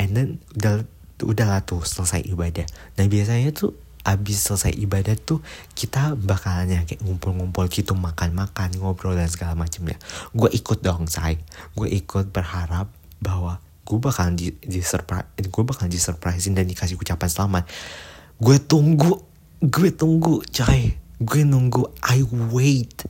and 0.00 0.16
then 0.16 0.28
udah 0.56 0.88
udah 1.20 1.46
lah 1.46 1.60
tuh 1.60 1.84
selesai 1.84 2.24
ibadah 2.32 2.64
nah 2.96 3.04
biasanya 3.04 3.52
tuh 3.52 3.76
abis 4.02 4.50
selesai 4.50 4.74
ibadah 4.80 5.14
tuh 5.14 5.38
kita 5.78 6.18
bakalnya 6.18 6.82
kayak 6.88 7.04
ngumpul-ngumpul 7.06 7.68
gitu 7.70 7.94
makan-makan 7.94 8.74
ngobrol 8.80 9.14
dan 9.14 9.30
segala 9.30 9.54
macam 9.54 9.86
ya 9.86 9.94
gue 10.34 10.50
ikut 10.50 10.82
dong 10.82 11.06
say 11.06 11.38
gue 11.78 11.86
ikut 11.86 12.34
berharap 12.34 12.90
bahwa 13.22 13.62
gue 13.82 13.98
bakal 13.98 14.32
di, 14.34 14.54
di 14.62 14.80
surprise 14.80 15.26
gue 15.38 15.64
bakal 15.66 15.86
di 15.90 15.98
surprisein 15.98 16.54
dan 16.54 16.66
dikasih 16.66 16.96
ucapan 16.98 17.28
selamat 17.28 17.64
gue 18.38 18.56
tunggu 18.62 19.22
gue 19.62 19.90
tunggu 19.94 20.42
coy 20.46 20.94
gue 21.22 21.42
nunggu 21.42 21.86
I 22.02 22.22
wait 22.26 23.06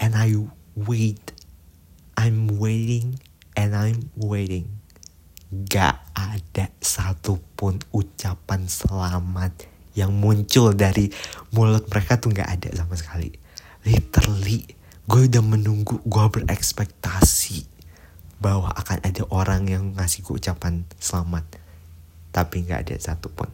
and 0.00 0.16
I 0.16 0.36
wait 0.76 1.32
I'm 2.22 2.60
waiting 2.60 3.18
and 3.56 3.72
I'm 3.72 4.12
waiting. 4.14 4.68
Gak 5.50 6.00
ada 6.14 6.70
satupun 6.80 7.80
ucapan 7.92 8.68
selamat 8.68 9.68
yang 9.98 10.12
muncul 10.16 10.72
dari 10.72 11.12
mulut 11.52 11.88
mereka 11.88 12.20
tuh 12.20 12.32
gak 12.32 12.46
ada 12.46 12.68
sama 12.76 12.96
sekali. 12.96 13.32
Literally, 13.84 14.64
gue 15.08 15.20
udah 15.28 15.42
menunggu, 15.44 15.98
gue 16.04 16.24
berekspektasi 16.30 17.71
bahwa 18.42 18.74
akan 18.74 18.98
ada 19.06 19.22
orang 19.30 19.70
yang 19.70 19.84
ngasih 19.94 20.26
gue 20.26 20.42
ucapan 20.42 20.82
selamat. 20.98 21.46
Tapi 22.34 22.66
gak 22.66 22.90
ada 22.90 22.98
satupun. 22.98 23.46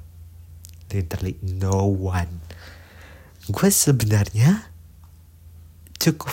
Literally 0.89 1.37
no 1.45 1.85
one. 1.93 2.41
Gue 3.53 3.69
sebenarnya 3.69 4.73
cukup 5.99 6.33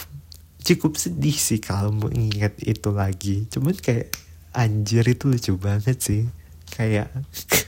cukup 0.66 0.98
sedih 0.98 1.38
sih 1.38 1.62
kalau 1.62 1.94
mengingat 1.94 2.58
itu 2.66 2.90
lagi 2.90 3.46
cuman 3.54 3.78
kayak 3.78 4.14
anjir 4.50 5.06
itu 5.06 5.30
lucu 5.30 5.54
banget 5.62 5.98
sih 6.02 6.22
kayak 6.74 7.14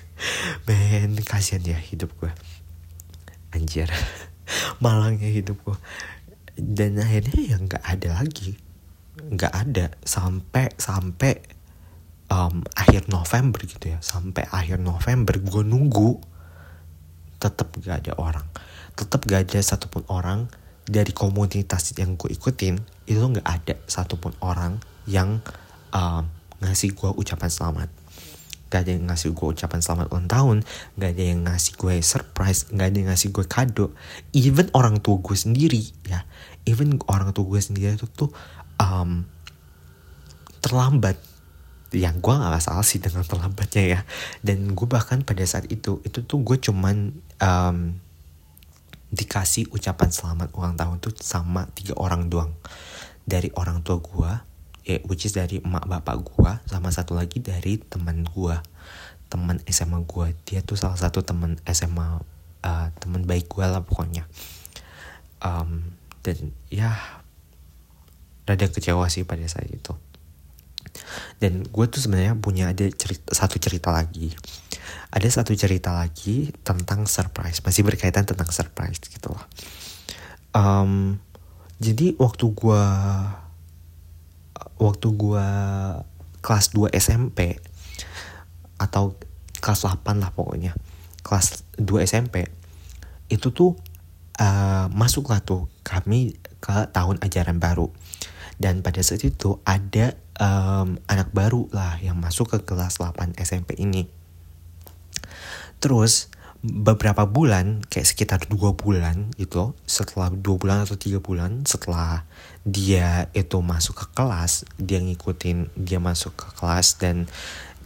men 0.66 1.14
kasihan 1.22 1.62
ya 1.62 1.78
hidup 1.78 2.10
gue 2.18 2.34
anjir 3.54 3.86
malangnya 4.84 5.30
hidup 5.30 5.62
gue 5.62 5.78
dan 6.58 6.98
akhirnya 6.98 7.38
ya 7.54 7.58
nggak 7.62 7.84
ada 7.86 8.10
lagi 8.18 8.58
nggak 9.18 9.54
ada. 9.54 9.86
Sampai 10.06 10.74
sampai 10.78 11.58
um, 12.32 12.64
akhir 12.76 13.08
November 13.12 13.60
gitu 13.64 13.96
ya. 13.96 14.00
Sampai 14.04 14.48
akhir 14.48 14.80
November 14.80 15.36
gue 15.40 15.64
nunggu 15.64 16.20
tetap 17.38 17.74
gak 17.82 18.06
ada 18.06 18.14
orang. 18.18 18.46
Tetap 18.98 19.26
gak 19.30 19.50
ada 19.50 19.60
satupun 19.62 20.04
orang 20.10 20.50
dari 20.88 21.12
komunitas 21.12 21.92
yang 22.00 22.16
gue 22.16 22.32
ikutin 22.32 22.80
itu 23.12 23.20
nggak 23.20 23.44
ada 23.44 23.76
satupun 23.92 24.32
orang 24.40 24.80
yang 25.04 25.44
uh, 25.92 26.24
ngasih 26.64 26.96
gue 26.96 27.12
ucapan 27.14 27.52
selamat. 27.52 27.90
Gak 28.68 28.84
ada 28.84 28.92
yang 29.00 29.08
ngasih 29.08 29.32
gue 29.32 29.48
ucapan 29.48 29.80
selamat 29.80 30.12
ulang 30.12 30.28
tahun 30.28 30.58
gak 31.00 31.12
ada 31.16 31.24
yang 31.24 31.42
ngasih 31.48 31.74
gue 31.80 31.96
surprise 32.04 32.68
gak 32.74 32.92
ada 32.92 32.98
yang 33.00 33.10
ngasih 33.14 33.30
gue 33.32 33.46
kado. 33.48 33.96
Even 34.36 34.68
orang 34.76 35.00
tua 35.00 35.22
gue 35.22 35.38
sendiri 35.38 35.84
ya 36.04 36.28
even 36.68 37.00
orang 37.08 37.32
tua 37.32 37.48
gue 37.48 37.64
sendiri 37.64 37.96
itu 37.96 38.12
tuh 38.12 38.30
um, 38.82 39.26
terlambat. 40.62 41.18
Yang 41.96 42.20
gue 42.20 42.34
gak 42.36 42.52
masalah 42.52 42.84
sih 42.84 43.00
dengan 43.00 43.24
terlambatnya 43.24 43.84
ya. 43.84 44.00
Dan 44.44 44.76
gue 44.76 44.88
bahkan 44.90 45.24
pada 45.24 45.44
saat 45.48 45.70
itu 45.72 46.04
itu 46.04 46.20
tuh 46.26 46.44
gue 46.44 46.58
cuman 46.60 47.16
um, 47.40 47.78
dikasih 49.08 49.72
ucapan 49.72 50.12
selamat 50.12 50.52
ulang 50.52 50.76
tahun 50.76 51.00
tuh 51.00 51.16
sama 51.20 51.72
tiga 51.72 51.96
orang 51.96 52.28
doang. 52.28 52.52
Dari 53.24 53.52
orang 53.56 53.84
tua 53.84 54.00
gue 54.04 54.32
ya 54.88 55.04
which 55.04 55.28
is 55.28 55.36
dari 55.36 55.60
emak 55.60 55.84
bapak 55.84 56.24
gue 56.24 56.52
sama 56.72 56.88
satu 56.96 57.12
lagi 57.12 57.44
dari 57.44 57.76
teman 57.76 58.24
gue 58.24 58.56
teman 59.28 59.60
SMA 59.68 60.08
gue 60.08 60.32
dia 60.48 60.64
tuh 60.64 60.80
salah 60.80 60.96
satu 60.96 61.20
teman 61.20 61.60
SMA 61.68 62.24
uh, 62.64 62.88
teman 63.00 63.28
baik 63.28 63.52
gue 63.52 63.66
lah 63.68 63.84
pokoknya. 63.84 64.24
Um, 65.44 65.94
dan 66.24 66.52
ya 66.68 67.17
rada 68.48 68.66
kecewa 68.72 69.06
sih 69.12 69.28
pada 69.28 69.44
saat 69.46 69.68
itu. 69.68 69.94
Dan 71.38 71.68
gue 71.68 71.86
tuh 71.92 72.02
sebenarnya 72.02 72.34
punya 72.40 72.72
ada 72.72 72.88
cerita, 72.90 73.36
satu 73.36 73.60
cerita 73.60 73.92
lagi. 73.94 74.34
Ada 75.12 75.44
satu 75.44 75.54
cerita 75.54 75.94
lagi 75.94 76.56
tentang 76.64 77.06
surprise 77.06 77.60
masih 77.62 77.84
berkaitan 77.84 78.24
tentang 78.24 78.48
surprise 78.50 79.04
gitu 79.04 79.36
loh. 79.36 79.44
Um, 80.56 81.20
jadi 81.78 82.18
waktu 82.18 82.46
gue 82.56 82.84
waktu 84.78 85.08
gue 85.14 85.48
kelas 86.42 86.66
2 86.74 86.94
SMP 86.98 87.60
atau 88.78 89.18
kelas 89.62 89.86
8 89.86 90.22
lah 90.22 90.32
pokoknya 90.34 90.74
kelas 91.26 91.66
2 91.82 92.08
SMP 92.08 92.46
itu 93.28 93.52
tuh 93.52 93.76
uh, 94.40 94.86
masuklah 94.94 95.42
tuh 95.42 95.68
kami 95.82 96.38
ke 96.62 96.90
tahun 96.94 97.20
ajaran 97.22 97.58
baru 97.58 97.92
dan 98.58 98.82
pada 98.82 99.02
saat 99.06 99.22
itu 99.22 99.62
ada 99.66 100.18
um, 100.42 100.98
anak 101.06 101.30
baru 101.34 101.70
lah 101.70 102.02
yang 102.02 102.18
masuk 102.18 102.58
ke 102.58 102.60
kelas 102.66 102.98
8 102.98 103.38
SMP 103.38 103.78
ini. 103.78 104.10
Terus 105.78 106.34
beberapa 106.66 107.30
bulan 107.30 107.86
kayak 107.86 108.10
sekitar 108.10 108.40
dua 108.50 108.74
bulan 108.74 109.30
itu 109.38 109.78
setelah 109.86 110.34
dua 110.34 110.58
bulan 110.58 110.90
atau 110.90 110.98
tiga 110.98 111.22
bulan 111.22 111.62
setelah 111.70 112.26
dia 112.66 113.30
itu 113.38 113.62
masuk 113.62 113.94
ke 113.94 114.06
kelas 114.18 114.66
dia 114.82 114.98
ngikutin 114.98 115.70
dia 115.78 116.02
masuk 116.02 116.34
ke 116.34 116.50
kelas 116.58 116.98
dan 116.98 117.30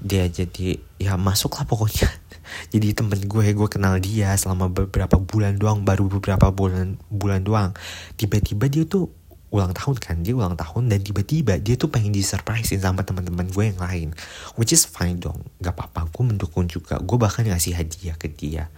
dia 0.02 0.26
jadi 0.26 0.82
ya 0.98 1.14
masuk 1.16 1.62
lah 1.62 1.66
pokoknya. 1.70 2.10
Jadi 2.74 2.92
temen 2.92 3.22
gue 3.22 3.54
gue 3.54 3.70
kenal 3.70 4.02
dia 4.02 4.34
selama 4.36 4.68
beberapa 4.68 5.22
bulan 5.22 5.56
doang 5.62 5.86
baru 5.86 6.10
beberapa 6.10 6.50
bulan 6.50 6.98
bulan 7.08 7.46
doang. 7.46 7.72
Tiba-tiba 8.18 8.66
dia 8.68 8.84
tuh 8.90 9.14
ulang 9.52 9.76
tahun 9.76 10.00
kan 10.00 10.16
dia 10.24 10.32
ulang 10.32 10.56
tahun 10.56 10.88
dan 10.88 11.04
tiba-tiba 11.04 11.60
dia 11.60 11.76
tuh 11.76 11.92
pengen 11.92 12.16
disurprisein 12.16 12.80
sama 12.80 13.04
teman-teman 13.04 13.52
gue 13.52 13.76
yang 13.76 13.80
lain. 13.84 14.10
Which 14.56 14.72
is 14.72 14.88
fine 14.88 15.20
dong 15.20 15.44
gak 15.60 15.76
apa-apa 15.76 16.08
gue 16.08 16.24
mendukung 16.24 16.72
juga. 16.72 16.98
Gue 17.04 17.20
bahkan 17.20 17.44
ngasih 17.44 17.76
hadiah 17.76 18.16
ke 18.16 18.32
dia. 18.32 18.72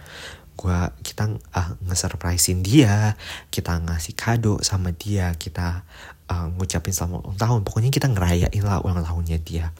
Gue 0.58 0.74
kita 1.06 1.30
uh, 1.30 1.70
nge-surprisein 1.86 2.66
dia 2.66 3.14
kita 3.54 3.78
ngasih 3.86 4.18
kado 4.18 4.58
sama 4.66 4.90
dia 4.90 5.30
kita 5.38 5.86
uh, 6.26 6.50
ngucapin 6.58 6.90
selamat 6.90 7.22
ulang 7.22 7.38
tahun. 7.38 7.60
Pokoknya 7.62 7.90
kita 7.94 8.10
ngerayain 8.10 8.62
lah 8.66 8.82
ulang 8.82 9.06
tahunnya 9.06 9.38
dia. 9.46 9.70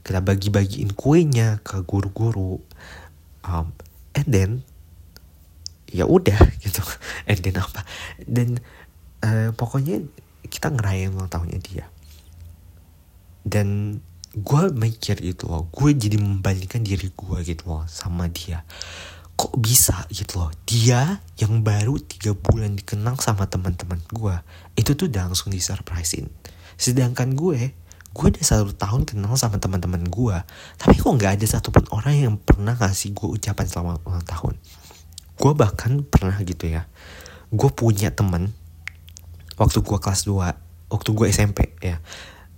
Kita 0.00 0.24
bagi-bagiin 0.24 0.96
kuenya 0.96 1.60
ke 1.60 1.84
guru-guru 1.84 2.60
um, 3.44 3.72
and 4.16 4.28
then 4.28 4.50
ya 5.94 6.08
udah 6.08 6.40
gitu. 6.64 6.80
And 7.30 7.38
then 7.44 7.60
apa? 7.60 7.84
Dan 8.24 8.58
uh, 9.24 9.50
pokoknya 9.56 10.04
kita 10.46 10.68
ngerayain 10.70 11.10
ulang 11.16 11.32
tahunnya 11.32 11.60
dia. 11.64 11.86
Dan 13.44 13.98
gue 14.34 14.62
mikir 14.74 15.22
itu 15.22 15.46
loh 15.46 15.70
gue 15.70 15.94
jadi 15.94 16.18
membandingkan 16.18 16.82
diri 16.82 17.08
gue 17.10 17.38
gitu 17.44 17.64
loh 17.64 17.84
sama 17.88 18.28
dia. 18.28 18.62
Kok 19.34 19.58
bisa 19.58 20.06
gitu 20.12 20.44
loh 20.44 20.52
dia 20.68 21.18
yang 21.40 21.64
baru 21.64 21.98
tiga 21.98 22.36
bulan 22.36 22.78
dikenal 22.78 23.18
sama 23.18 23.50
teman-teman 23.50 23.98
gue 24.10 24.34
itu 24.78 24.94
tuh 24.94 25.10
udah 25.10 25.30
langsung 25.30 25.50
disurprisein. 25.50 26.28
Sedangkan 26.78 27.34
gue 27.34 27.74
gue 28.14 28.26
udah 28.30 28.44
satu 28.46 28.70
tahun 28.78 29.10
kenal 29.10 29.34
sama 29.34 29.58
teman-teman 29.58 30.06
gue 30.06 30.36
tapi 30.78 30.94
kok 31.02 31.10
nggak 31.18 31.34
ada 31.34 31.46
satupun 31.50 31.82
orang 31.90 32.14
yang 32.14 32.34
pernah 32.38 32.78
ngasih 32.78 33.10
gue 33.10 33.26
ucapan 33.26 33.66
selamat 33.66 34.02
ulang 34.06 34.26
tahun? 34.26 34.54
Gue 35.34 35.52
bahkan 35.54 36.02
pernah 36.06 36.38
gitu 36.42 36.70
ya 36.70 36.86
gue 37.54 37.70
punya 37.70 38.10
teman 38.10 38.50
waktu 39.56 39.78
gue 39.82 39.98
kelas 39.98 40.26
2 40.26 40.92
waktu 40.92 41.08
gue 41.10 41.26
SMP 41.30 41.74
ya. 41.82 41.98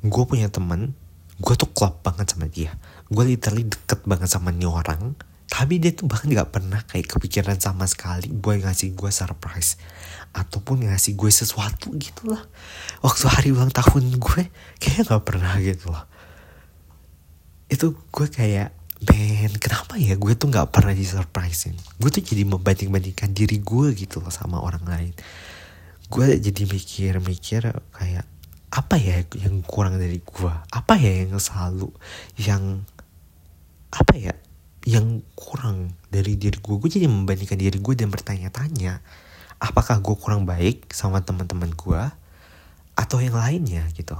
Gue 0.04 0.24
punya 0.28 0.52
temen 0.52 0.92
gue 1.36 1.54
tuh 1.56 1.68
klop 1.72 2.00
banget 2.00 2.32
sama 2.32 2.48
dia. 2.48 2.76
Gue 3.12 3.28
literally 3.28 3.68
deket 3.68 4.04
banget 4.08 4.28
sama 4.30 4.52
nih 4.52 4.68
orang 4.68 5.16
tapi 5.46 5.78
dia 5.78 5.94
tuh 5.94 6.10
bahkan 6.10 6.26
gak 6.26 6.50
pernah 6.50 6.82
kayak 6.84 7.06
kepikiran 7.06 7.56
sama 7.62 7.86
sekali 7.86 8.28
buat 8.34 8.66
ngasih 8.66 8.98
gue 8.98 9.10
surprise 9.14 9.78
ataupun 10.34 10.90
ngasih 10.90 11.14
gue 11.14 11.30
sesuatu 11.30 11.94
gitu 11.96 12.34
lah. 12.34 12.42
Waktu 13.00 13.24
hari 13.30 13.48
ulang 13.54 13.70
tahun 13.70 14.18
gue 14.18 14.42
kayak 14.82 15.06
gak 15.06 15.22
pernah 15.22 15.54
gitu 15.62 15.94
loh 15.94 16.16
itu 17.66 17.94
gue 17.94 18.28
kayak 18.30 18.70
Ben, 18.96 19.52
kenapa 19.60 20.00
ya 20.00 20.16
gue 20.16 20.32
tuh 20.40 20.48
gak 20.48 20.72
pernah 20.72 20.96
disurprisein 20.96 21.76
Gue 22.00 22.08
tuh 22.08 22.24
jadi 22.24 22.48
membanding-bandingkan 22.48 23.36
diri 23.36 23.60
gue 23.60 23.92
gitu 23.92 24.24
loh 24.24 24.32
sama 24.32 24.56
orang 24.56 24.88
lain 24.88 25.12
gue 26.06 26.26
jadi 26.38 26.62
mikir-mikir 26.66 27.62
kayak 27.94 28.26
apa 28.70 28.96
ya 28.98 29.22
yang 29.40 29.62
kurang 29.64 29.96
dari 29.96 30.20
gue 30.20 30.52
apa 30.70 30.94
ya 30.98 31.26
yang 31.26 31.38
selalu 31.40 31.90
yang 32.36 32.84
apa 33.90 34.14
ya 34.14 34.34
yang 34.86 35.24
kurang 35.34 35.96
dari 36.12 36.38
diri 36.38 36.58
gue 36.62 36.76
gue 36.78 36.90
jadi 36.90 37.06
membandingkan 37.10 37.58
diri 37.58 37.78
gue 37.82 37.94
dan 37.98 38.12
bertanya-tanya 38.12 39.02
apakah 39.58 39.98
gue 40.04 40.16
kurang 40.20 40.44
baik 40.44 40.92
sama 40.92 41.24
teman-teman 41.24 41.72
gue 41.72 42.02
atau 42.96 43.18
yang 43.20 43.36
lainnya 43.36 43.84
gitu. 43.92 44.16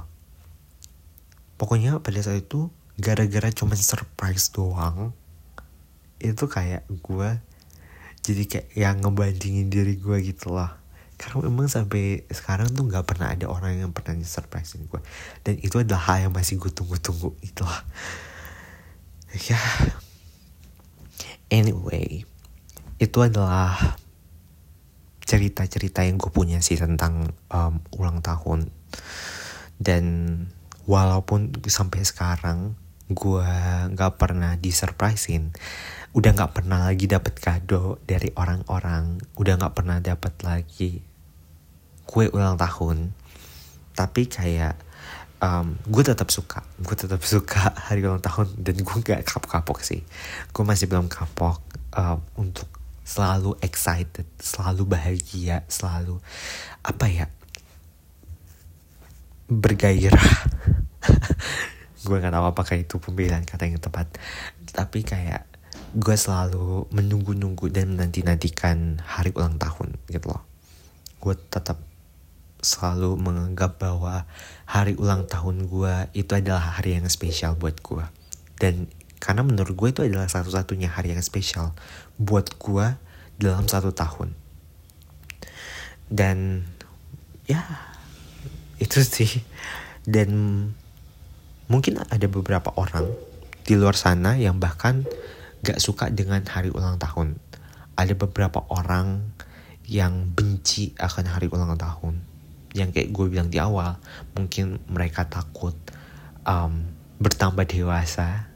Pokoknya 1.57 1.97
pada 1.97 2.21
saat 2.21 2.45
itu 2.45 2.69
gara-gara 2.97 3.49
cuma 3.53 3.73
surprise 3.77 4.53
doang 4.53 5.13
itu 6.17 6.49
kayak 6.49 6.85
gue 6.89 7.29
jadi 8.25 8.43
kayak 8.49 8.67
yang 8.73 8.97
ngebandingin 9.05 9.69
diri 9.69 10.01
gue 10.01 10.17
gitu 10.25 10.49
loh 10.49 10.73
karena 11.17 11.49
memang 11.49 11.65
sampai 11.65 12.23
sekarang 12.29 12.69
tuh 12.71 12.85
nggak 12.85 13.05
pernah 13.09 13.33
ada 13.33 13.49
orang 13.49 13.77
yang 13.77 13.91
pernah 13.91 14.17
surprisein 14.21 14.85
gue 14.85 15.01
dan 15.41 15.57
itu 15.59 15.81
adalah 15.81 16.13
hal 16.13 16.29
yang 16.29 16.33
masih 16.33 16.61
gue 16.61 16.69
tunggu-tunggu 16.69 17.33
itulah 17.41 17.81
ya. 19.49 19.59
Anyway 21.49 22.27
itu 22.97 23.17
adalah 23.21 23.97
cerita-cerita 25.27 26.07
yang 26.07 26.15
gue 26.15 26.31
punya 26.31 26.63
sih 26.63 26.79
tentang 26.79 27.35
um, 27.51 27.83
ulang 27.99 28.23
tahun. 28.23 28.71
Dan 29.77 30.05
walaupun 30.87 31.51
sampai 31.67 32.07
sekarang 32.07 32.79
gue 33.07 33.49
nggak 33.91 34.13
pernah 34.19 34.55
disurprisein. 34.59 35.51
Udah 36.15 36.31
nggak 36.35 36.53
pernah 36.53 36.87
lagi 36.87 37.07
dapat 37.07 37.39
kado 37.39 37.99
dari 38.03 38.31
orang-orang. 38.35 39.19
Udah 39.39 39.59
nggak 39.59 39.75
pernah 39.75 39.97
dapat 39.99 40.33
lagi 40.43 41.03
kue 42.07 42.27
ulang 42.31 42.59
tahun. 42.59 43.11
Tapi 43.95 44.21
kayak 44.29 44.75
um, 45.39 45.79
gue 45.87 46.03
tetap 46.03 46.27
suka. 46.31 46.63
Gue 46.79 46.95
tetap 46.95 47.23
suka 47.23 47.73
hari 47.87 48.03
ulang 48.03 48.23
tahun 48.23 48.53
dan 48.59 48.75
gue 48.79 48.97
gak 49.03 49.23
kapok-kapok 49.23 49.83
sih. 49.83 50.03
Gue 50.51 50.63
masih 50.67 50.91
belum 50.91 51.07
kapok 51.07 51.63
um, 51.95 52.19
untuk 52.35 52.77
selalu 53.07 53.55
excited 53.63 54.27
selalu 54.35 54.83
bahagia 54.83 55.63
selalu 55.71 56.19
apa 56.83 57.07
ya 57.07 57.31
bergairah 59.47 60.27
gue 62.05 62.17
gak 62.21 62.33
tahu 62.33 62.45
apakah 62.45 62.75
itu 62.77 63.01
pemilihan 63.01 63.41
kata 63.41 63.65
yang 63.69 63.81
tepat 63.81 64.05
tapi 64.75 65.01
kayak 65.01 65.49
gue 65.97 66.15
selalu 66.19 66.85
menunggu-nunggu 66.93 67.71
dan 67.73 67.95
menanti-nantikan 67.95 69.01
hari 69.01 69.33
ulang 69.33 69.57
tahun 69.57 69.97
gitu 70.11 70.29
loh 70.35 70.43
gue 71.17 71.33
tetap 71.49 71.81
selalu 72.61 73.17
menganggap 73.17 73.77
bahwa 73.77 74.25
hari 74.65 74.97
ulang 74.97 75.29
tahun 75.29 75.69
gue 75.69 76.09
itu 76.17 76.31
adalah 76.33 76.77
hari 76.79 76.97
yang 76.97 77.05
spesial 77.07 77.53
buat 77.53 77.77
gue. 77.81 78.05
Dan 78.57 78.89
karena 79.21 79.45
menurut 79.45 79.73
gue 79.77 79.89
itu 79.93 80.01
adalah 80.05 80.29
satu-satunya 80.29 80.89
hari 80.89 81.13
yang 81.13 81.21
spesial 81.21 81.77
buat 82.17 82.57
gue 82.57 82.97
dalam 83.37 83.65
satu 83.69 83.93
tahun. 83.93 84.33
Dan 86.09 86.65
ya 87.45 87.61
itu 88.81 89.05
sih. 89.05 89.45
Dan 90.07 90.71
mungkin 91.67 91.99
ada 91.99 92.27
beberapa 92.31 92.71
orang 92.79 93.11
di 93.67 93.75
luar 93.75 93.99
sana 93.99 94.39
yang 94.39 94.57
bahkan 94.63 95.03
gak 95.59 95.83
suka 95.83 96.07
dengan 96.07 96.39
hari 96.47 96.71
ulang 96.71 96.95
tahun. 96.95 97.35
Ada 97.99 98.15
beberapa 98.15 98.63
orang 98.71 99.35
yang 99.87 100.31
benci 100.31 100.95
akan 100.95 101.25
hari 101.27 101.51
ulang 101.51 101.75
tahun. 101.75 102.23
Yang 102.71 102.89
kayak 102.95 103.09
gue 103.11 103.25
bilang 103.27 103.49
di 103.51 103.59
awal 103.59 103.99
mungkin 104.39 104.79
mereka 104.87 105.27
takut 105.27 105.75
um, 106.47 106.87
bertambah 107.19 107.67
dewasa. 107.67 108.47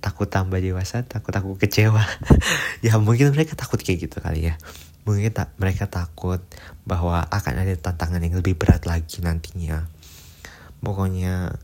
Takut 0.00 0.28
tambah 0.28 0.60
dewasa 0.60 1.04
takut 1.04 1.32
aku 1.32 1.56
kecewa. 1.56 2.04
Ya 2.80 2.96
mungkin 2.96 3.36
mereka 3.36 3.52
takut 3.52 3.76
kayak 3.84 4.08
gitu 4.08 4.24
kali 4.24 4.48
ya. 4.48 4.56
Mungkin 5.04 5.36
tak 5.36 5.52
mereka 5.60 5.84
takut 5.84 6.40
bahwa 6.88 7.28
akan 7.28 7.60
ada 7.60 7.76
tantangan 7.76 8.24
yang 8.24 8.40
lebih 8.40 8.56
berat 8.56 8.88
lagi 8.88 9.20
nantinya 9.20 9.84
pokoknya 10.80 11.60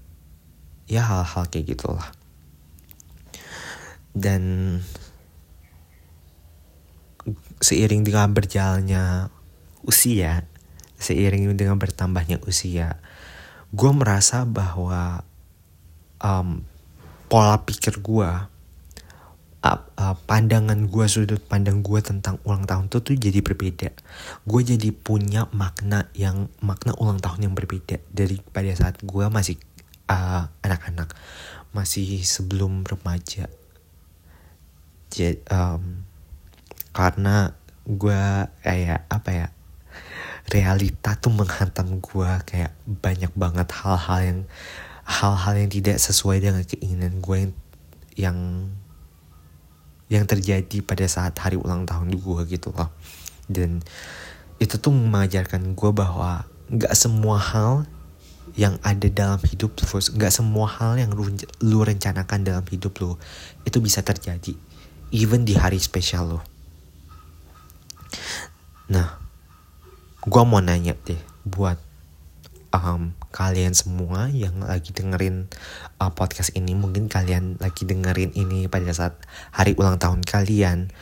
ya 0.86 1.02
hal-hal 1.02 1.44
kayak 1.50 1.76
gitulah. 1.76 2.08
Dan 4.16 4.80
seiring 7.60 8.04
dengan 8.04 8.32
berjalannya 8.32 9.32
usia 9.86 10.46
seiring 10.96 11.56
dengan 11.56 11.76
bertambahnya 11.76 12.40
usia 12.44 13.00
gue 13.74 13.90
merasa 13.92 14.46
bahwa 14.46 15.26
um, 16.22 16.62
pola 17.28 17.60
pikir 17.66 18.00
gue 18.00 18.30
uh, 19.64 20.16
pandangan 20.28 20.90
gue 20.90 21.06
sudut 21.08 21.40
pandang 21.40 21.80
gue 21.80 22.00
tentang 22.02 22.42
ulang 22.44 22.66
tahun 22.66 22.92
itu 22.92 22.98
tuh 23.00 23.14
jadi 23.16 23.40
berbeda. 23.40 23.90
Gue 24.44 24.60
jadi 24.66 24.90
punya 24.92 25.48
makna 25.54 26.10
yang 26.12 26.50
makna 26.60 26.92
ulang 26.98 27.22
tahun 27.22 27.50
yang 27.50 27.54
berbeda 27.54 28.02
dari 28.12 28.42
pada 28.52 28.72
saat 28.76 29.00
gue 29.00 29.24
masih 29.32 29.56
uh, 30.10 30.50
anak-anak 30.62 31.10
uh, 31.12 31.46
masih 31.76 32.24
sebelum 32.24 32.88
remaja. 32.88 33.52
Jadi, 35.12 35.44
um, 35.52 36.08
karena 36.96 37.52
gue 37.84 38.22
kayak 38.64 39.04
apa 39.12 39.30
ya 39.30 39.46
realita 40.48 41.20
tuh 41.20 41.36
menghantam 41.36 42.00
gue 42.00 42.30
kayak 42.48 42.72
banyak 42.88 43.30
banget 43.36 43.68
hal-hal 43.76 44.20
yang 44.24 44.40
hal-hal 45.04 45.54
yang 45.54 45.70
tidak 45.70 46.00
sesuai 46.00 46.40
dengan 46.40 46.64
keinginan 46.64 47.20
gue 47.20 47.36
yang 47.44 47.54
yang 48.16 48.38
yang 50.06 50.24
terjadi 50.24 50.82
pada 50.82 51.06
saat 51.10 51.34
hari 51.38 51.58
ulang 51.58 51.86
tahun 51.86 52.14
gue 52.14 52.40
gitu 52.46 52.70
loh. 52.74 52.90
Dan 53.46 53.82
itu 54.62 54.80
tuh 54.80 54.92
mengajarkan 54.92 55.76
gue 55.76 55.90
bahwa 55.92 56.48
nggak 56.72 56.94
semua 56.98 57.38
hal 57.38 57.86
yang 58.56 58.80
ada 58.80 59.06
dalam 59.12 59.38
hidup 59.44 59.76
lu 59.76 60.00
nggak 60.00 60.32
semua 60.32 60.66
hal 60.66 60.96
yang 60.96 61.12
lu, 61.12 61.28
lu 61.60 61.84
rencanakan 61.84 62.40
dalam 62.40 62.64
hidup 62.64 62.96
lu 63.04 63.20
itu 63.68 63.78
bisa 63.84 64.00
terjadi 64.00 64.56
even 65.12 65.44
di 65.44 65.54
hari 65.54 65.76
spesial 65.76 66.38
lo 66.38 66.40
nah 68.88 69.20
gue 70.24 70.42
mau 70.48 70.58
nanya 70.64 70.96
deh 71.04 71.20
buat 71.44 71.76
um, 72.82 73.16
kalian 73.32 73.72
semua 73.72 74.28
yang 74.32 74.60
lagi 74.64 74.92
dengerin 74.92 75.48
uh, 76.00 76.12
podcast 76.12 76.52
ini 76.56 76.76
mungkin 76.76 77.08
kalian 77.08 77.56
lagi 77.60 77.88
dengerin 77.88 78.32
ini 78.36 78.68
pada 78.68 78.90
saat 78.92 79.16
hari 79.52 79.72
ulang 79.76 80.00
tahun 80.00 80.24
kalian 80.24 80.92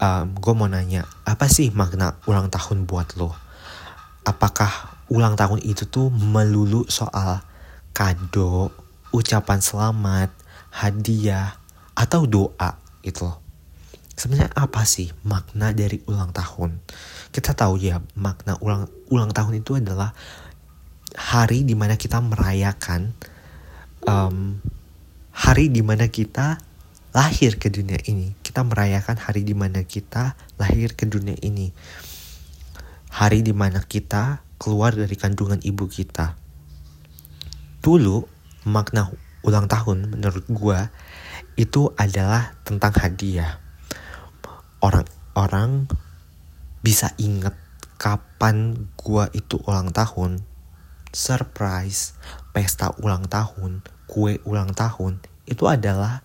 um, 0.00 0.26
gue 0.36 0.54
mau 0.56 0.68
nanya 0.68 1.08
apa 1.24 1.48
sih 1.48 1.72
makna 1.72 2.20
ulang 2.28 2.52
tahun 2.52 2.84
buat 2.84 3.16
lo? 3.16 3.32
Apakah 4.26 4.98
ulang 5.12 5.38
tahun 5.38 5.62
itu 5.62 5.86
tuh 5.86 6.10
melulu 6.10 6.86
soal 6.90 7.42
kado 7.94 8.74
ucapan 9.14 9.62
selamat 9.62 10.34
hadiah 10.74 11.56
atau 11.94 12.26
doa 12.26 12.76
gitu 13.06 13.30
loh? 13.30 13.38
Sebenarnya 14.16 14.48
apa 14.56 14.82
sih 14.88 15.12
makna 15.28 15.76
dari 15.76 16.00
ulang 16.08 16.32
tahun? 16.32 16.80
Kita 17.30 17.52
tahu 17.52 17.76
ya 17.76 18.00
makna 18.16 18.56
ulang 18.64 18.88
ulang 19.12 19.30
tahun 19.30 19.60
itu 19.60 19.76
adalah 19.76 20.16
hari 21.16 21.64
di 21.64 21.72
mana 21.72 21.96
kita 21.96 22.20
merayakan 22.20 23.16
um, 24.04 24.60
hari 25.32 25.72
di 25.72 25.80
mana 25.80 26.12
kita 26.12 26.60
lahir 27.16 27.56
ke 27.56 27.72
dunia 27.72 27.96
ini. 28.04 28.36
Kita 28.44 28.60
merayakan 28.60 29.16
hari 29.16 29.42
di 29.42 29.56
mana 29.56 29.80
kita 29.84 30.36
lahir 30.60 30.92
ke 30.92 31.08
dunia 31.08 31.36
ini. 31.40 31.72
Hari 33.08 33.40
di 33.40 33.56
mana 33.56 33.80
kita 33.80 34.44
keluar 34.60 34.92
dari 34.92 35.16
kandungan 35.16 35.60
ibu 35.64 35.88
kita. 35.88 36.36
Dulu 37.80 38.28
makna 38.68 39.08
ulang 39.40 39.64
tahun 39.70 40.12
menurut 40.12 40.44
gue 40.52 40.78
itu 41.56 41.88
adalah 41.96 42.52
tentang 42.68 42.92
hadiah. 43.00 43.56
Orang-orang 44.84 45.88
bisa 46.84 47.16
inget 47.16 47.56
kapan 47.96 48.76
gue 49.00 49.24
itu 49.32 49.56
ulang 49.64 49.88
tahun 49.96 50.44
surprise, 51.16 52.12
pesta 52.52 52.92
ulang 53.00 53.24
tahun, 53.24 53.80
kue 54.04 54.36
ulang 54.44 54.76
tahun 54.76 55.16
itu 55.48 55.64
adalah 55.64 56.20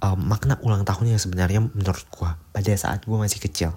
um, 0.00 0.16
makna 0.16 0.56
ulang 0.64 0.88
tahun 0.88 1.12
yang 1.12 1.20
sebenarnya 1.20 1.60
menurut 1.60 2.08
gue 2.08 2.30
pada 2.56 2.72
saat 2.72 3.04
gue 3.04 3.12
masih 3.20 3.36
kecil. 3.36 3.76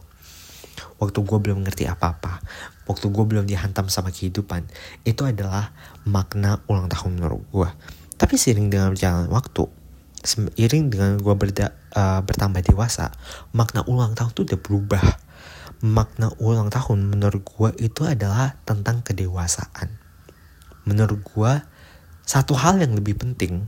Waktu 1.04 1.20
gue 1.20 1.38
belum 1.38 1.68
ngerti 1.68 1.84
apa-apa, 1.86 2.40
waktu 2.88 3.12
gue 3.12 3.26
belum 3.28 3.44
dihantam 3.44 3.92
sama 3.92 4.10
kehidupan, 4.10 4.64
itu 5.04 5.28
adalah 5.28 5.76
makna 6.08 6.64
ulang 6.72 6.88
tahun 6.88 7.20
menurut 7.20 7.44
gue. 7.52 7.70
Tapi 8.16 8.40
seiring 8.40 8.72
dengan 8.72 8.96
berjalan 8.96 9.28
waktu, 9.28 9.68
seiring 10.24 10.88
dengan 10.88 11.20
gue 11.20 11.34
uh, 11.36 12.22
bertambah 12.24 12.64
dewasa, 12.64 13.12
makna 13.52 13.84
ulang 13.84 14.16
tahun 14.16 14.32
itu 14.32 14.42
udah 14.48 14.60
berubah. 14.64 15.06
Makna 15.84 16.32
ulang 16.40 16.72
tahun 16.72 17.12
menurut 17.12 17.44
gue 17.44 17.70
itu 17.84 18.08
adalah 18.08 18.56
tentang 18.64 19.04
kedewasaan 19.04 20.03
menurut 20.84 21.20
gue 21.24 21.54
satu 22.24 22.56
hal 22.56 22.80
yang 22.80 22.96
lebih 22.96 23.20
penting 23.20 23.68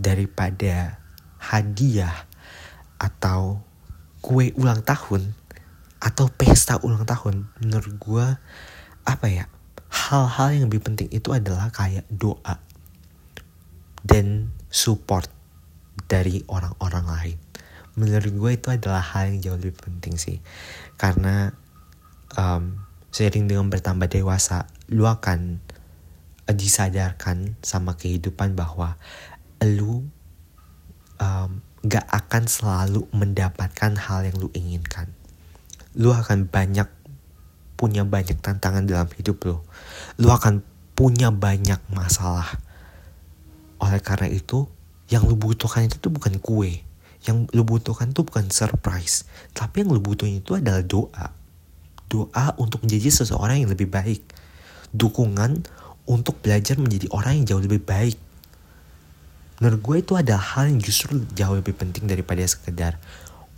daripada 0.00 1.00
hadiah 1.36 2.28
atau 2.96 3.60
kue 4.22 4.54
ulang 4.54 4.80
tahun 4.86 5.34
atau 6.02 6.26
pesta 6.30 6.78
ulang 6.82 7.04
tahun 7.06 7.50
menurut 7.62 7.94
gue 7.98 8.26
apa 9.02 9.26
ya 9.26 9.44
hal-hal 9.92 10.48
yang 10.56 10.64
lebih 10.70 10.82
penting 10.82 11.08
itu 11.12 11.34
adalah 11.34 11.68
kayak 11.68 12.08
doa 12.08 12.58
dan 14.02 14.50
support 14.72 15.30
dari 16.08 16.42
orang-orang 16.48 17.06
lain. 17.06 17.38
Menurut 17.94 18.32
gue 18.32 18.50
itu 18.56 18.68
adalah 18.72 19.04
hal 19.04 19.36
yang 19.36 19.38
jauh 19.40 19.58
lebih 19.60 19.76
penting 19.76 20.16
sih. 20.16 20.40
Karena 20.96 21.52
um, 22.40 22.80
seiring 23.12 23.46
dengan 23.46 23.68
bertambah 23.68 24.08
dewasa 24.08 24.64
lu 24.88 25.04
akan 25.04 25.60
disadarkan 26.50 27.54
sama 27.62 27.94
kehidupan 27.94 28.58
bahwa 28.58 28.98
lu 29.62 30.06
um, 31.22 31.62
gak 31.86 32.06
akan 32.10 32.46
selalu 32.50 33.06
mendapatkan 33.14 33.94
hal 33.98 34.26
yang 34.26 34.36
lu 34.38 34.50
inginkan. 34.54 35.10
Lu 35.94 36.10
akan 36.14 36.50
banyak 36.50 36.86
punya 37.78 38.06
banyak 38.06 38.38
tantangan 38.38 38.86
dalam 38.86 39.10
hidup 39.18 39.42
lu. 39.42 39.58
Lu 40.22 40.30
akan 40.30 40.62
punya 40.94 41.34
banyak 41.34 41.82
masalah. 41.90 42.46
Oleh 43.82 43.98
karena 43.98 44.30
itu, 44.30 44.70
yang 45.10 45.26
lu 45.26 45.34
butuhkan 45.34 45.90
itu 45.90 45.98
tuh 45.98 46.14
bukan 46.14 46.38
kue. 46.38 46.86
Yang 47.26 47.50
lu 47.50 47.66
butuhkan 47.66 48.14
tuh 48.14 48.22
bukan 48.22 48.50
surprise. 48.54 49.26
Tapi 49.50 49.82
yang 49.82 49.90
lu 49.90 49.98
butuhin 49.98 50.38
itu 50.38 50.54
adalah 50.54 50.86
doa. 50.86 51.34
Doa 52.06 52.54
untuk 52.62 52.86
menjadi 52.86 53.10
seseorang 53.10 53.66
yang 53.66 53.70
lebih 53.74 53.90
baik. 53.90 54.22
Dukungan 54.94 55.66
untuk 56.06 56.42
belajar 56.42 56.78
menjadi 56.78 57.06
orang 57.14 57.42
yang 57.42 57.46
jauh 57.54 57.62
lebih 57.62 57.82
baik. 57.82 58.18
Menurut 59.62 59.80
gue 59.80 59.96
itu 60.02 60.12
ada 60.18 60.34
hal 60.34 60.74
yang 60.74 60.82
justru 60.82 61.22
jauh 61.38 61.54
lebih 61.54 61.78
penting 61.78 62.10
daripada 62.10 62.42
sekedar 62.42 62.98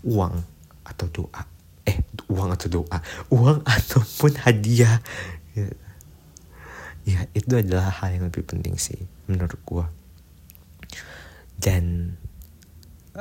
uang 0.04 0.44
atau 0.84 1.06
doa. 1.08 1.42
Eh, 1.88 1.96
uang 2.28 2.52
atau 2.52 2.68
doa. 2.68 2.98
Uang 3.32 3.64
ataupun 3.80 4.36
hadiah. 4.44 5.00
Ya, 7.04 7.28
itu 7.36 7.52
adalah 7.52 7.88
hal 8.00 8.16
yang 8.16 8.28
lebih 8.28 8.44
penting 8.44 8.76
sih 8.76 9.00
menurut 9.28 9.60
gue. 9.64 9.86
Dan 11.56 12.16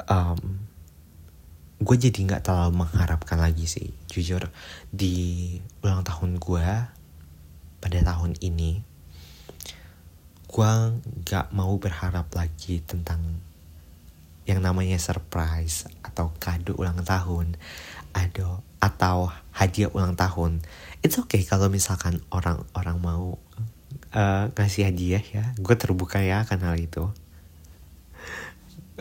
um, 0.08 0.40
gue 1.80 1.96
jadi 2.00 2.20
nggak 2.20 2.44
terlalu 2.48 2.84
mengharapkan 2.84 3.40
lagi 3.40 3.64
sih. 3.64 3.96
Jujur 4.12 4.52
di 4.92 5.56
ulang 5.84 6.04
tahun 6.04 6.40
gue 6.40 6.68
pada 7.84 8.00
tahun 8.00 8.40
ini 8.40 8.93
gue 10.54 10.74
gak 11.26 11.50
mau 11.50 11.74
berharap 11.82 12.30
lagi 12.38 12.86
tentang 12.86 13.42
yang 14.46 14.62
namanya 14.62 15.02
surprise 15.02 15.90
atau 16.06 16.30
kado 16.38 16.78
ulang 16.78 17.02
tahun 17.02 17.58
ada 18.14 18.62
atau 18.78 19.34
hadiah 19.50 19.90
ulang 19.90 20.14
tahun. 20.14 20.62
It's 21.02 21.18
okay 21.18 21.42
kalau 21.42 21.74
misalkan 21.74 22.22
orang-orang 22.30 22.98
mau 23.02 23.42
uh, 24.14 24.54
ngasih 24.54 24.94
hadiah 24.94 25.24
ya. 25.26 25.58
Gue 25.58 25.74
terbuka 25.74 26.22
ya 26.22 26.46
akan 26.46 26.78
itu. 26.78 27.10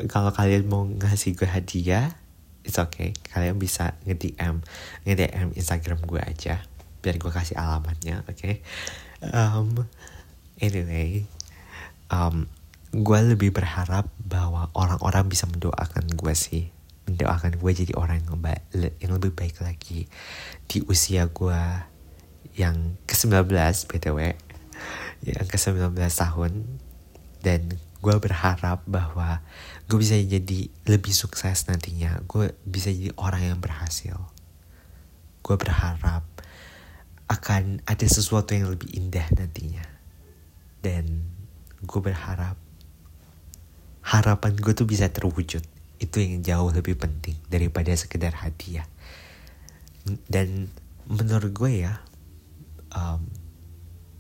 Kalau 0.09 0.33
kalian 0.33 0.65
mau 0.73 0.89
ngasih 0.89 1.37
gue 1.37 1.51
hadiah 1.51 2.17
it's 2.65 2.81
okay. 2.81 3.13
Kalian 3.29 3.61
bisa 3.61 4.01
nge 4.09 4.17
DM 4.17 4.65
nge 5.05 5.29
Instagram 5.59 6.01
gue 6.09 6.23
aja 6.23 6.65
biar 7.03 7.19
gue 7.19 7.33
kasih 7.35 7.59
alamatnya 7.59 8.23
oke 8.31 8.39
okay? 8.39 8.55
um, 9.35 9.75
anyway 10.63 11.27
um, 12.13 12.45
gue 12.93 13.19
lebih 13.25 13.57
berharap 13.57 14.13
bahwa 14.21 14.69
orang-orang 14.77 15.33
bisa 15.33 15.49
mendoakan 15.49 16.13
gue 16.13 16.35
sih. 16.37 16.69
Mendoakan 17.09 17.57
gue 17.57 17.71
jadi 17.73 17.97
orang 17.97 18.21
yang, 18.23 18.39
baik, 18.39 18.63
yang 19.01 19.17
lebih 19.17 19.33
baik 19.33 19.65
lagi. 19.65 20.07
Di 20.69 20.85
usia 20.85 21.27
gue 21.27 21.61
yang 22.53 23.01
ke-19 23.09 23.49
btw 23.89 24.37
yang 25.25 25.47
ke-19 25.49 25.97
tahun. 25.97 26.53
Dan 27.43 27.81
gue 28.05 28.17
berharap 28.21 28.85
bahwa 28.85 29.41
gue 29.89 29.99
bisa 29.99 30.15
jadi 30.21 30.69
lebih 30.85 31.17
sukses 31.17 31.65
nantinya. 31.67 32.21
Gue 32.29 32.53
bisa 32.69 32.93
jadi 32.93 33.17
orang 33.17 33.57
yang 33.57 33.59
berhasil. 33.59 34.21
Gue 35.41 35.57
berharap 35.57 36.23
akan 37.33 37.81
ada 37.89 38.07
sesuatu 38.07 38.53
yang 38.53 38.69
lebih 38.69 38.93
indah 38.93 39.27
nantinya. 39.33 39.89
Dan 40.85 41.32
gue 41.83 42.01
berharap 42.01 42.57
harapan 44.03 44.53
gue 44.59 44.73
tuh 44.75 44.89
bisa 44.89 45.11
terwujud. 45.11 45.63
Itu 46.03 46.17
yang 46.19 46.43
jauh 46.43 46.71
lebih 46.75 46.99
penting 46.99 47.39
daripada 47.47 47.95
sekedar 47.95 48.35
hadiah. 48.35 48.87
Dan 50.27 50.67
menurut 51.07 51.55
gue 51.55 51.87
ya 51.87 52.03
um, 52.95 53.23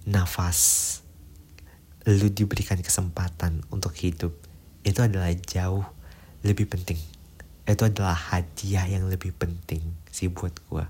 nafas 0.06 1.00
lu 2.02 2.30
diberikan 2.34 2.82
kesempatan 2.82 3.62
untuk 3.70 3.94
hidup 3.94 4.34
itu 4.82 4.98
adalah 5.02 5.30
jauh 5.34 5.86
lebih 6.42 6.66
penting. 6.66 6.98
Itu 7.66 7.86
adalah 7.86 8.14
hadiah 8.14 8.86
yang 8.90 9.06
lebih 9.06 9.30
penting 9.34 9.82
sih 10.10 10.28
buat 10.28 10.52
gue 10.68 10.84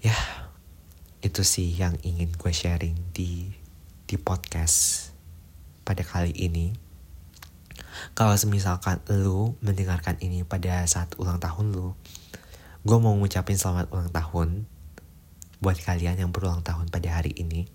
ya 0.00 0.16
itu 1.20 1.44
sih 1.44 1.68
yang 1.76 2.00
ingin 2.00 2.32
gue 2.32 2.52
sharing 2.52 2.96
di 3.12 3.52
di 4.10 4.18
podcast 4.18 5.06
pada 5.86 6.02
kali 6.02 6.34
ini. 6.34 6.74
Kalau 8.18 8.34
semisalkan 8.34 8.98
lu 9.06 9.54
mendengarkan 9.62 10.18
ini 10.18 10.42
pada 10.42 10.82
saat 10.90 11.14
ulang 11.14 11.38
tahun 11.38 11.70
lu 11.70 11.94
gue 12.82 12.98
mau 12.98 13.14
ngucapin 13.14 13.54
selamat 13.54 13.86
ulang 13.94 14.10
tahun 14.10 14.66
buat 15.62 15.78
kalian 15.78 16.26
yang 16.26 16.34
berulang 16.34 16.66
tahun 16.66 16.90
pada 16.90 17.22
hari 17.22 17.38
ini. 17.38 17.70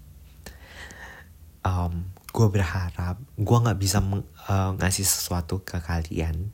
Um, 1.64 2.12
gue 2.36 2.48
berharap 2.52 3.16
gue 3.40 3.58
nggak 3.64 3.80
bisa 3.80 4.04
meng, 4.04 4.28
uh, 4.52 4.76
ngasih 4.76 5.08
sesuatu 5.08 5.64
ke 5.64 5.80
kalian 5.80 6.52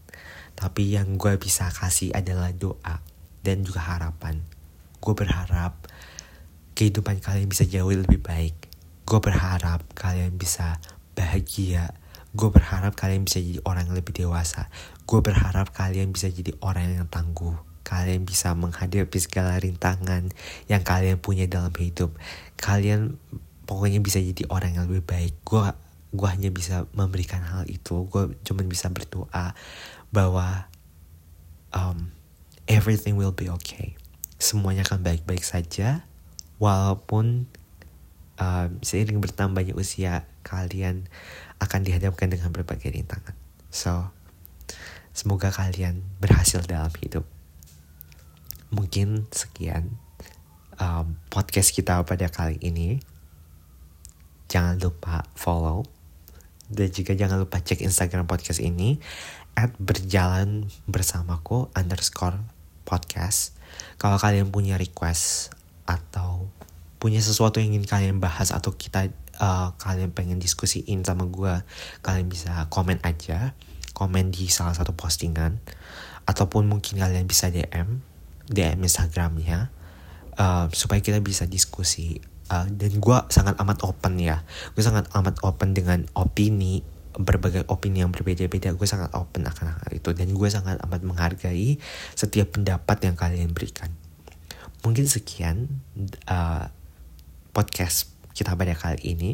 tapi 0.54 0.94
yang 0.94 1.17
gue 1.17 1.41
bisa 1.41 1.74
kasih 1.74 2.13
adalah 2.13 2.54
doa 2.54 3.02
dan 3.41 3.65
juga 3.65 3.82
harapan. 3.82 4.46
Gue 5.02 5.17
berharap 5.17 5.89
kehidupan 6.78 7.17
kalian 7.17 7.50
bisa 7.50 7.65
jauh 7.65 7.89
lebih 7.89 8.22
baik 8.22 8.71
gue 9.12 9.19
berharap 9.19 9.84
kalian 9.91 10.39
bisa 10.39 10.80
bahagia. 11.19 11.91
Gue 12.32 12.47
berharap 12.47 12.95
kalian 12.95 13.28
bisa 13.28 13.43
jadi 13.43 13.60
orang 13.67 13.91
yang 13.91 14.00
lebih 14.00 14.15
dewasa. 14.15 14.71
Gue 15.04 15.19
berharap 15.19 15.76
kalian 15.76 16.15
bisa 16.15 16.32
jadi 16.32 16.56
orang 16.63 16.95
yang 16.95 17.12
tangguh. 17.12 17.60
Kalian 17.84 18.24
bisa 18.24 18.56
menghadapi 18.56 19.19
segala 19.19 19.60
rintangan 19.60 20.32
yang 20.71 20.88
kalian 20.88 21.19
punya 21.19 21.43
dalam 21.43 21.76
hidup. 21.76 22.15
Kalian 22.56 23.19
pokoknya 23.67 24.00
bisa 24.00 24.24
jadi 24.24 24.47
orang 24.47 24.80
yang 24.80 24.88
lebih 24.88 25.04
baik. 25.04 25.36
Gue 25.43 25.67
gue 26.15 26.28
hanya 26.32 26.47
bisa 26.47 26.88
memberikan 26.95 27.43
hal 27.43 27.67
itu. 27.67 28.08
Gue 28.08 28.32
cuma 28.47 28.63
bisa 28.63 28.88
berdoa 28.88 29.52
bahwa 30.08 30.71
um, 31.76 32.15
everything 32.63 33.19
will 33.19 33.36
be 33.36 33.52
okay. 33.52 34.00
Semuanya 34.39 34.88
akan 34.88 35.04
baik-baik 35.04 35.43
saja 35.43 36.08
walaupun 36.63 37.52
um, 38.41 38.82
seiring 38.82 39.21
bertambahnya 39.21 39.77
usia 39.77 40.25
kalian 40.41 41.06
akan 41.62 41.86
dihadapkan 41.86 42.34
dengan 42.34 42.49
berbagai 42.49 42.89
rintangan 42.89 43.38
so 43.69 44.10
semoga 45.13 45.54
kalian 45.54 46.01
berhasil 46.17 46.65
dalam 46.65 46.91
hidup 46.97 47.23
mungkin 48.71 49.27
sekian 49.30 50.01
um, 50.82 51.19
podcast 51.30 51.75
kita 51.75 52.01
pada 52.01 52.27
kali 52.32 52.58
ini. 52.65 52.97
Jangan 54.49 54.82
lupa 54.82 55.23
follow 55.38 55.88
dan 56.67 56.91
juga 56.91 57.15
jangan 57.15 57.39
lupa 57.39 57.60
cek 57.60 57.84
Instagram 57.84 58.27
podcast 58.27 58.60
ini 58.60 58.99
at 59.56 59.71
berjalan 59.80 60.67
bersamaku 60.89 61.71
underscore 61.77 62.39
podcast. 62.84 63.56
Kalau 63.95 64.19
kalian 64.19 64.51
punya 64.51 64.75
request 64.75 65.56
atau 65.88 66.51
punya 67.02 67.18
sesuatu 67.18 67.58
yang 67.58 67.74
ingin 67.74 67.90
kalian 67.90 68.18
bahas 68.22 68.54
atau 68.54 68.78
kita 68.78 69.10
uh, 69.42 69.74
kalian 69.82 70.14
pengen 70.14 70.38
diskusiin 70.38 71.02
sama 71.02 71.26
gue, 71.26 71.66
kalian 72.06 72.30
bisa 72.30 72.70
komen 72.70 73.02
aja, 73.02 73.58
komen 73.98 74.30
di 74.30 74.54
salah 74.54 74.78
satu 74.78 74.94
postingan 74.94 75.58
ataupun 76.30 76.70
mungkin 76.70 77.02
kalian 77.02 77.26
bisa 77.26 77.50
DM 77.50 78.06
DM 78.46 78.78
Instagramnya 78.86 79.74
uh, 80.38 80.70
supaya 80.70 81.02
kita 81.02 81.18
bisa 81.26 81.50
diskusi. 81.50 82.22
Uh, 82.52 82.68
dan 82.68 83.00
gue 83.00 83.18
sangat 83.32 83.56
amat 83.64 83.82
open 83.88 84.20
ya. 84.20 84.44
Gue 84.76 84.84
sangat 84.84 85.08
amat 85.16 85.40
open 85.42 85.72
dengan 85.74 86.06
opini 86.14 86.84
berbagai 87.16 87.64
opini 87.72 88.04
yang 88.04 88.12
berbeda-beda. 88.12 88.76
Gue 88.76 88.86
sangat 88.86 89.10
open 89.16 89.48
akan 89.48 89.80
hal 89.80 89.90
itu. 89.96 90.12
Dan 90.12 90.36
gue 90.36 90.50
sangat 90.52 90.78
amat 90.84 91.02
menghargai 91.02 91.80
setiap 92.14 92.60
pendapat 92.60 93.08
yang 93.08 93.16
kalian 93.16 93.56
berikan. 93.56 93.90
Mungkin 94.84 95.08
sekian 95.08 95.72
uh, 96.28 96.68
podcast 97.52 98.12
kita 98.34 98.58
pada 98.58 98.74
kali 98.74 99.16
ini. 99.16 99.32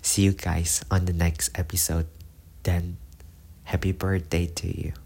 See 0.00 0.24
you 0.24 0.34
guys 0.34 0.86
on 0.92 1.10
the 1.10 1.16
next 1.16 1.52
episode. 1.58 2.06
Dan 2.62 3.02
happy 3.66 3.90
birthday 3.90 4.46
to 4.46 4.70
you 4.70 5.01